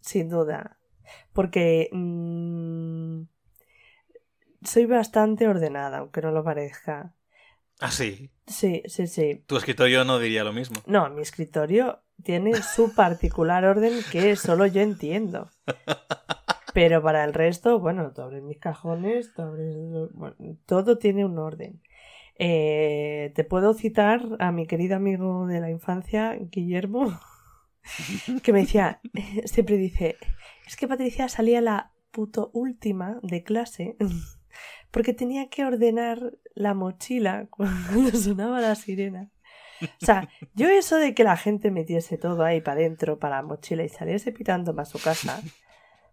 [0.00, 0.78] sin duda.
[1.32, 3.22] Porque mm,
[4.62, 7.14] soy bastante ordenada, aunque no lo parezca.
[7.80, 8.30] Ah, sí.
[8.46, 9.42] Sí, sí, sí.
[9.46, 10.80] Tu escritorio no diría lo mismo.
[10.86, 15.50] No, mi escritorio tiene su particular orden que solo yo entiendo.
[16.72, 19.76] Pero para el resto, bueno, tú abres mis cajones, tú abres...
[20.66, 21.80] todo tiene un orden.
[22.36, 27.18] Eh, te puedo citar a mi querido amigo de la infancia, Guillermo,
[28.42, 29.00] que me decía,
[29.44, 30.16] siempre dice,
[30.66, 33.96] es que Patricia salía la puto última de clase
[34.90, 39.30] porque tenía que ordenar la mochila cuando sonaba la sirena.
[39.80, 43.42] O sea, yo eso de que la gente metiese todo ahí para adentro, para la
[43.42, 45.42] mochila y saliese pitando para su casa,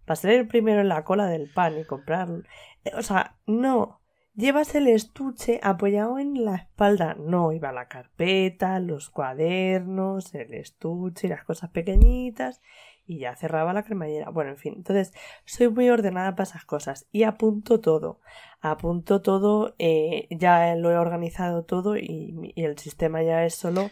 [0.06, 2.44] para el primero en la cola del pan y comprarlo.
[2.84, 4.00] eh, O sea, no.
[4.34, 7.16] Llevas el estuche apoyado en la espalda.
[7.16, 12.62] No, iba la carpeta, los cuadernos, el estuche y las cosas pequeñitas.
[13.06, 14.30] Y ya cerraba la cremallera.
[14.30, 14.74] Bueno, en fin.
[14.78, 15.14] Entonces,
[15.46, 17.08] soy muy ordenada para esas cosas.
[17.12, 18.22] Y apunto todo.
[18.62, 19.76] Apunto todo.
[19.80, 23.90] eh, ya lo he organizado todo y, y el sistema ya es solo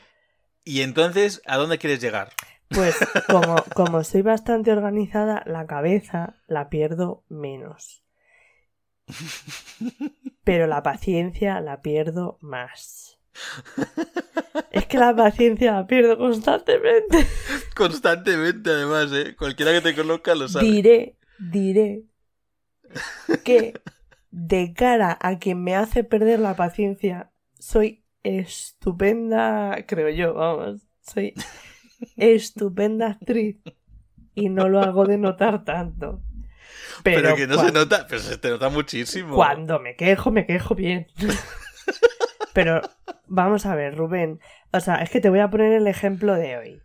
[0.64, 2.30] Y entonces, ¿a dónde quieres llegar?
[2.70, 2.96] pues
[3.28, 8.04] como, como soy bastante organizada, la cabeza la pierdo menos.
[10.44, 13.19] Pero la paciencia la pierdo más.
[14.72, 17.26] Es que la paciencia la pierdo constantemente.
[17.76, 19.36] Constantemente, además, ¿eh?
[19.36, 20.66] Cualquiera que te conozca lo sabe.
[20.66, 22.04] Diré, diré
[23.44, 23.74] que
[24.32, 31.34] de cara a quien me hace perder la paciencia, soy estupenda, creo yo, vamos, soy
[32.18, 33.58] estupenda actriz
[34.36, 36.22] y no lo hago de notar tanto.
[37.04, 39.36] Pero, Pero, que no se nota, pero se te nota muchísimo.
[39.36, 41.08] cuando me quejo, me quejo bien.
[42.54, 42.82] Pero
[43.28, 44.40] vamos a ver, Rubén.
[44.72, 46.82] O sea, es que te voy a poner el ejemplo de hoy.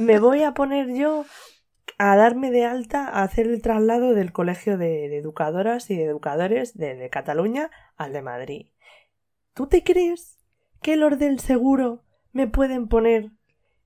[0.00, 1.24] Me, voy a poner yo
[1.98, 6.76] a darme de alta a hacer el traslado del colegio de, educadoras y de educadores
[6.76, 8.66] de, de Cataluña al de Madrid.
[9.54, 10.38] ¿Tú te crees
[10.82, 13.32] que los del seguro me pueden poner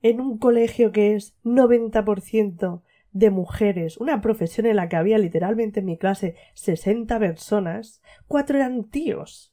[0.02, 2.82] en un colegio que es 90%
[3.12, 8.56] de mujeres, una profesión en la que había literalmente en mi clase 60 personas, cuatro
[8.56, 9.51] eran tíos.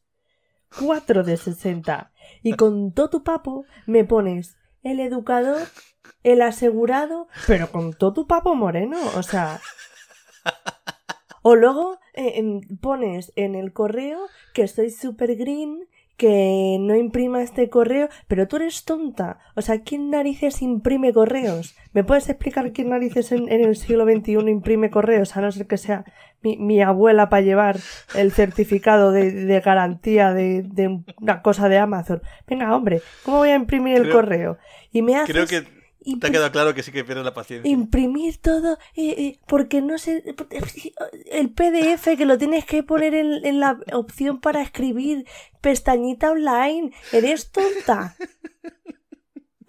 [0.78, 2.12] Cuatro de 60.
[2.44, 5.62] Y con todo tu papo me pones el educador,
[6.24, 9.60] el asegurado, pero con todo tu papo moreno, o sea...
[11.42, 14.20] O luego eh, em, pones en el correo
[14.54, 15.88] que soy super green,
[16.18, 19.40] que no imprima este correo, pero tú eres tonta.
[19.56, 21.76] O sea, ¿quién narices imprime correos?
[21.94, 25.38] ¿Me puedes explicar quién narices en, en el siglo XXI imprime correos?
[25.38, 26.04] A no ser que sea
[26.42, 27.80] mi, mi abuela para llevar
[28.16, 32.22] el certificado de, de garantía de, de una cosa de Amazon.
[32.48, 34.58] Venga, hombre, ¿cómo voy a imprimir el Creo- correo?
[34.92, 35.80] Y me haces Creo que
[36.20, 37.70] te ha quedado claro que sí que pierdes la paciencia.
[37.70, 40.24] imprimir todo eh, eh, porque no sé
[41.32, 45.26] el PDF que lo tienes que poner en, en la opción para escribir
[45.62, 48.16] pestañita online eres tonta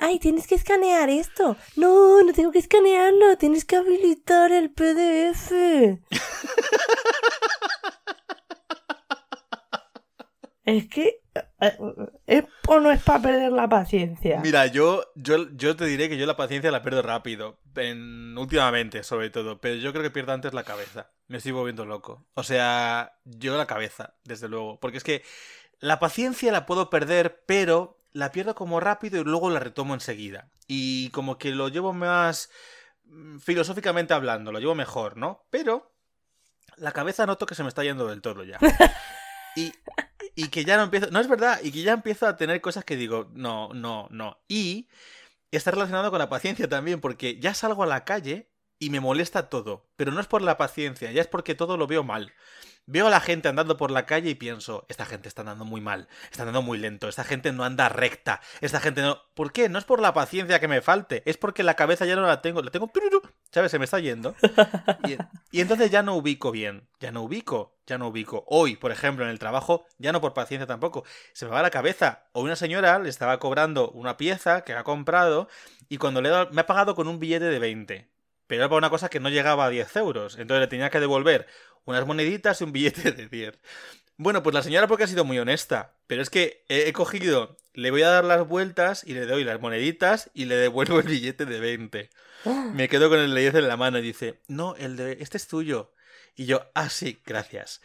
[0.01, 5.53] ay tienes que escanear esto no no tengo que escanearlo tienes que habilitar el PDF
[10.65, 11.21] es que
[11.61, 11.79] eh,
[12.27, 16.17] es o no es para perder la paciencia Mira, yo, yo, yo te diré que
[16.17, 17.59] yo la paciencia la pierdo rápido.
[17.77, 19.61] En, últimamente, sobre todo.
[19.61, 21.11] Pero yo creo que pierdo antes la cabeza.
[21.29, 22.27] Me estoy volviendo loco.
[22.35, 24.81] O sea, yo la cabeza, desde luego.
[24.81, 25.23] Porque es que
[25.79, 30.51] la paciencia la puedo perder, pero la pierdo como rápido y luego la retomo enseguida.
[30.67, 32.51] Y como que lo llevo más
[33.05, 35.47] mm, filosóficamente hablando, lo llevo mejor, ¿no?
[35.51, 35.93] Pero
[36.77, 38.59] la cabeza noto que se me está yendo del todo ya.
[39.57, 39.73] Y,
[40.37, 41.11] y que ya no empiezo.
[41.11, 44.39] No es verdad, y que ya empiezo a tener cosas que digo, no, no, no.
[44.47, 44.89] Y
[45.51, 49.49] está relacionado con la paciencia también, porque ya salgo a la calle y me molesta
[49.49, 49.89] todo.
[49.97, 52.33] Pero no es por la paciencia, ya es porque todo lo veo mal.
[52.93, 55.81] Veo a la gente andando por la calle y pienso, esta gente está andando muy
[55.81, 59.23] mal, está andando muy lento, esta gente no anda recta, esta gente no...
[59.35, 59.69] ¿Por qué?
[59.69, 62.43] No es por la paciencia que me falte, es porque la cabeza ya no la
[62.43, 62.91] tengo, la tengo...
[63.53, 63.71] ¿Sabes?
[63.71, 64.35] Se me está yendo.
[65.07, 65.17] Y,
[65.57, 68.45] y entonces ya no ubico bien, ya no ubico, ya no ubico.
[68.49, 71.71] Hoy, por ejemplo, en el trabajo, ya no por paciencia tampoco, se me va la
[71.71, 72.25] cabeza.
[72.33, 75.49] O una señora le estaba cobrando una pieza que ha comprado
[75.89, 78.11] y cuando le he dado- me ha pagado con un billete de 20.
[78.47, 80.37] Pero era para una cosa que no llegaba a 10 euros.
[80.37, 81.47] Entonces le tenía que devolver
[81.85, 83.59] unas moneditas y un billete de 10.
[84.17, 85.95] Bueno, pues la señora porque ha sido muy honesta.
[86.07, 89.61] Pero es que he, cogido, le voy a dar las vueltas y le doy las
[89.61, 92.11] moneditas y le devuelvo el billete de 20.
[92.75, 95.37] Me quedo con el de 10 en la mano y dice, no, el de este
[95.37, 95.93] es tuyo.
[96.37, 97.81] Y yo, ah, sí, gracias.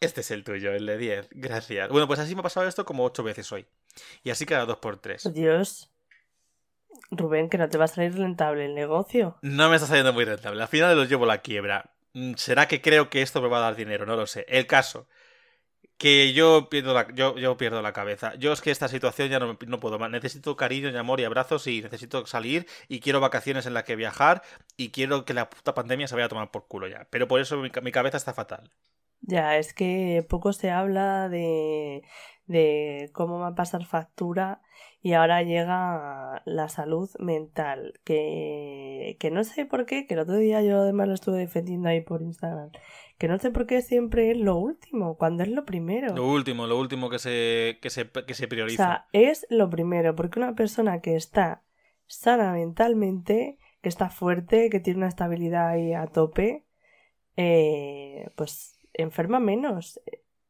[0.00, 1.28] Este es el tuyo, el de 10.
[1.32, 1.88] Gracias.
[1.88, 3.66] Bueno, pues así me ha pasado esto como 8 veces hoy.
[4.22, 5.90] Y así cada 2 por 3 Dios.
[7.10, 9.38] Rubén, que no te va a salir rentable el negocio.
[9.42, 10.62] No me está saliendo muy rentable.
[10.62, 11.90] Al final los llevo a la quiebra.
[12.14, 14.06] Mm, ¿Será que creo que esto me va a dar dinero?
[14.06, 14.44] No lo sé.
[14.48, 15.08] El caso.
[15.98, 18.34] Que yo pierdo la, yo, yo pierdo la cabeza.
[18.36, 20.10] Yo es que esta situación ya no, no puedo más.
[20.10, 23.96] Necesito cariño y amor y abrazos y necesito salir y quiero vacaciones en las que
[23.96, 24.42] viajar
[24.76, 27.06] y quiero que la puta pandemia se vaya a tomar por culo ya.
[27.10, 28.70] Pero por eso mi, mi cabeza está fatal.
[29.22, 32.02] Ya, es que poco se habla de,
[32.50, 34.60] de cómo va a pasar factura
[35.00, 40.36] y ahora llega la salud mental, que, que no sé por qué, que el otro
[40.36, 42.72] día yo además lo estuve defendiendo ahí por Instagram,
[43.18, 46.12] que no sé por qué siempre es lo último, cuando es lo primero.
[46.16, 48.84] Lo último, lo último que se, que se, que se O prioriza.
[48.84, 51.62] sea, es lo primero, porque una persona que está
[52.06, 56.64] sana mentalmente, que está fuerte, que tiene una estabilidad ahí a tope,
[57.36, 60.00] eh, pues enferma menos,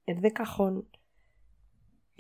[0.07, 0.89] es de cajón.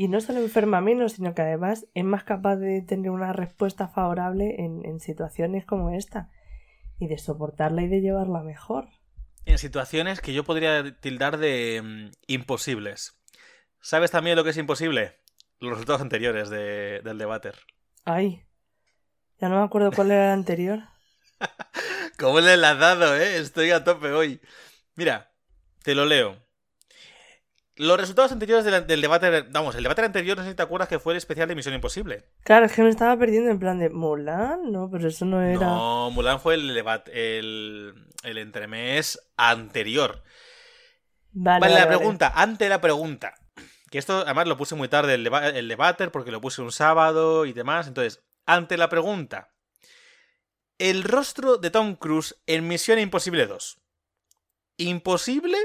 [0.01, 3.86] Y no solo enferma menos, sino que además es más capaz de tener una respuesta
[3.86, 6.31] favorable en, en situaciones como esta
[6.98, 8.89] y de soportarla y de llevarla mejor.
[9.44, 13.20] En situaciones que yo podría tildar de mm, imposibles.
[13.82, 15.18] ¿Sabes también lo que es imposible?
[15.59, 17.51] Los resultados anteriores de- del debate.
[18.06, 18.47] Ay,
[19.39, 20.81] ya no me acuerdo cuál era el anterior.
[22.18, 23.36] ¿Cómo le has dado, eh?
[23.36, 24.40] Estoy a tope hoy.
[24.94, 25.31] Mira,
[25.82, 26.39] te lo leo.
[27.82, 30.89] Los resultados anteriores del, del debate, vamos, el debate anterior, no sé si te acuerdas
[30.89, 32.24] que fue el especial de Misión Imposible.
[32.44, 35.61] Claro, es que me estaba perdiendo en plan de Mulan, no, pero eso no era.
[35.66, 40.23] No, Mulan fue el debate, el, el entremés anterior.
[41.32, 41.97] Vale, Vale, la vale.
[41.97, 43.35] pregunta, ante la pregunta.
[43.90, 46.73] Que esto, además, lo puse muy tarde el, deba- el debate porque lo puse un
[46.73, 47.89] sábado y demás.
[47.89, 49.52] Entonces, ante la pregunta.
[50.78, 53.78] El rostro de Tom Cruise en Misión Imposible 2.
[54.77, 55.57] ¿Imposible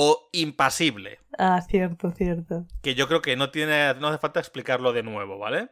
[0.00, 1.18] o impasible?
[1.38, 2.66] Ah, cierto, cierto.
[2.82, 5.70] Que yo creo que no, tiene, no hace falta explicarlo de nuevo, ¿vale?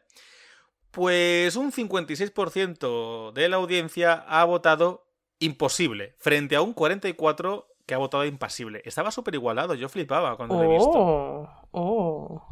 [0.90, 5.06] Pues un 56% de la audiencia ha votado
[5.38, 8.82] imposible, frente a un 44% que ha votado impasible.
[8.84, 10.90] Estaba súper igualado, yo flipaba cuando lo he visto.
[10.92, 12.42] Oh, oh.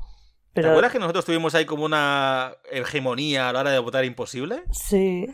[0.53, 4.05] ¿Te Pero acuerdas que nosotros tuvimos ahí como una hegemonía a la hora de votar
[4.05, 4.63] imposible?
[4.71, 5.27] sí,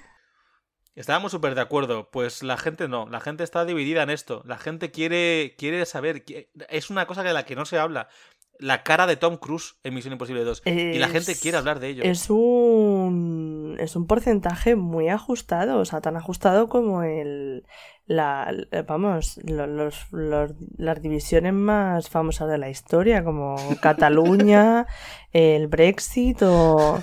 [0.95, 2.11] Estábamos súper de acuerdo.
[2.11, 4.43] Pues la gente no, la gente está dividida en esto.
[4.47, 6.25] La gente quiere, quiere saber.
[6.69, 8.09] Es una cosa de la que no se habla.
[8.59, 10.63] La cara de Tom Cruise en Misión Imposible 2.
[10.67, 12.03] Y la gente quiere hablar de ello.
[12.05, 17.65] es un es un porcentaje muy ajustado, o sea, tan ajustado como el,
[18.07, 18.53] la,
[18.87, 24.87] vamos, los, los, las divisiones más famosas de la historia, como Cataluña,
[25.33, 27.03] el Brexit o...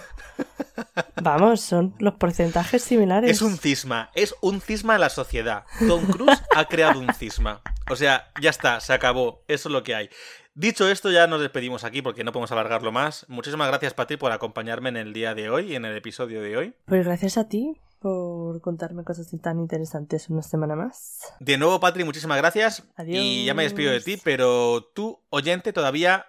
[1.22, 3.30] Vamos, son los porcentajes similares.
[3.32, 5.66] Es un cisma, es un cisma de la sociedad.
[5.88, 7.62] Tom Cruise ha creado un cisma.
[7.90, 10.10] O sea, ya está, se acabó, eso es lo que hay.
[10.54, 13.26] Dicho esto, ya nos despedimos aquí porque no podemos alargarlo más.
[13.30, 16.76] Muchísimas gracias, Pati, por acompañarme en el día de hoy, en el episodio de hoy.
[16.86, 21.20] Pues gracias a ti por contarme cosas tan interesantes una semana más.
[21.40, 22.84] De nuevo, Patri, muchísimas gracias.
[22.96, 23.24] Adiós.
[23.24, 26.26] Y ya me despido de ti, pero tú, oyente, todavía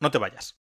[0.00, 0.58] no te vayas.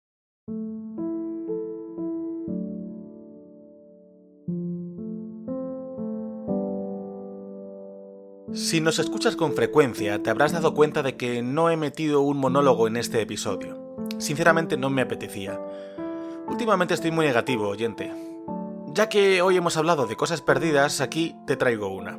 [8.67, 12.39] Si nos escuchas con frecuencia, te habrás dado cuenta de que no he metido un
[12.39, 13.79] monólogo en este episodio.
[14.19, 15.61] Sinceramente no me apetecía.
[16.49, 18.13] Últimamente estoy muy negativo, oyente.
[18.89, 22.19] Ya que hoy hemos hablado de cosas perdidas, aquí te traigo una.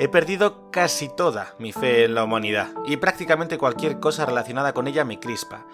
[0.00, 4.88] He perdido casi toda mi fe en la humanidad, y prácticamente cualquier cosa relacionada con
[4.88, 5.64] ella me crispa.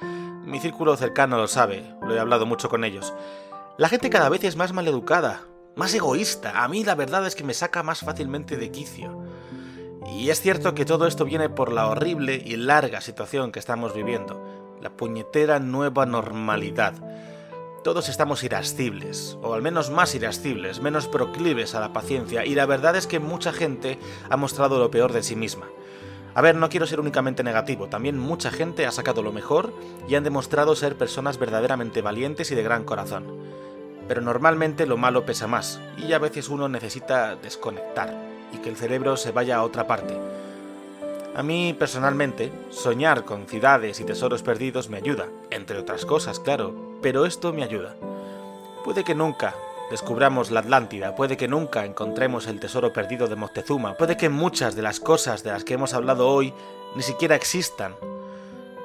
[0.44, 3.14] Mi círculo cercano lo sabe, lo he hablado mucho con ellos.
[3.78, 5.44] La gente cada vez es más maleducada,
[5.76, 6.62] más egoísta.
[6.62, 9.29] A mí la verdad es que me saca más fácilmente de quicio.
[10.10, 13.94] Y es cierto que todo esto viene por la horrible y larga situación que estamos
[13.94, 14.42] viviendo,
[14.80, 16.94] la puñetera nueva normalidad.
[17.84, 22.66] Todos estamos irascibles, o al menos más irascibles, menos proclives a la paciencia, y la
[22.66, 25.68] verdad es que mucha gente ha mostrado lo peor de sí misma.
[26.34, 29.72] A ver, no quiero ser únicamente negativo, también mucha gente ha sacado lo mejor
[30.06, 33.24] y han demostrado ser personas verdaderamente valientes y de gran corazón.
[34.06, 38.76] Pero normalmente lo malo pesa más, y a veces uno necesita desconectar y que el
[38.76, 40.16] cerebro se vaya a otra parte.
[41.34, 46.74] A mí, personalmente, soñar con ciudades y tesoros perdidos me ayuda, entre otras cosas, claro,
[47.02, 47.94] pero esto me ayuda.
[48.84, 49.54] Puede que nunca
[49.90, 54.74] descubramos la Atlántida, puede que nunca encontremos el tesoro perdido de Moctezuma, puede que muchas
[54.74, 56.52] de las cosas de las que hemos hablado hoy
[56.94, 57.94] ni siquiera existan.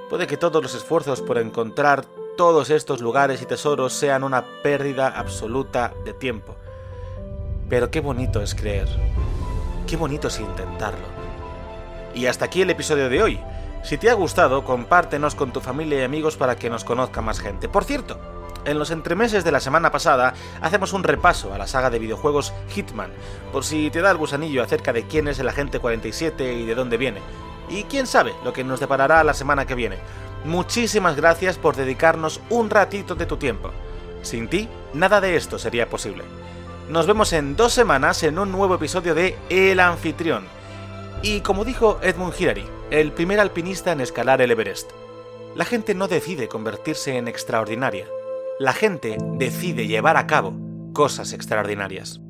[0.09, 2.05] Puede que todos los esfuerzos por encontrar
[2.37, 6.55] todos estos lugares y tesoros sean una pérdida absoluta de tiempo.
[7.69, 8.87] Pero qué bonito es creer.
[9.95, 11.07] Qué bonito es intentarlo.
[12.13, 13.39] Y hasta aquí el episodio de hoy.
[13.81, 17.39] Si te ha gustado, compártenos con tu familia y amigos para que nos conozca más
[17.39, 17.69] gente.
[17.69, 18.19] Por cierto,
[18.65, 22.51] en los entremeses de la semana pasada hacemos un repaso a la saga de videojuegos
[22.71, 23.09] Hitman,
[23.53, 26.75] por si te da el gusanillo acerca de quién es el agente 47 y de
[26.75, 27.21] dónde viene.
[27.69, 29.99] Y quién sabe lo que nos deparará la semana que viene.
[30.43, 33.71] Muchísimas gracias por dedicarnos un ratito de tu tiempo.
[34.23, 36.25] Sin ti, nada de esto sería posible.
[36.89, 40.45] Nos vemos en dos semanas en un nuevo episodio de El Anfitrión.
[41.23, 44.91] Y como dijo Edmund Hillary, el primer alpinista en escalar el Everest,
[45.55, 48.05] la gente no decide convertirse en extraordinaria.
[48.59, 50.53] La gente decide llevar a cabo
[50.93, 52.21] cosas extraordinarias.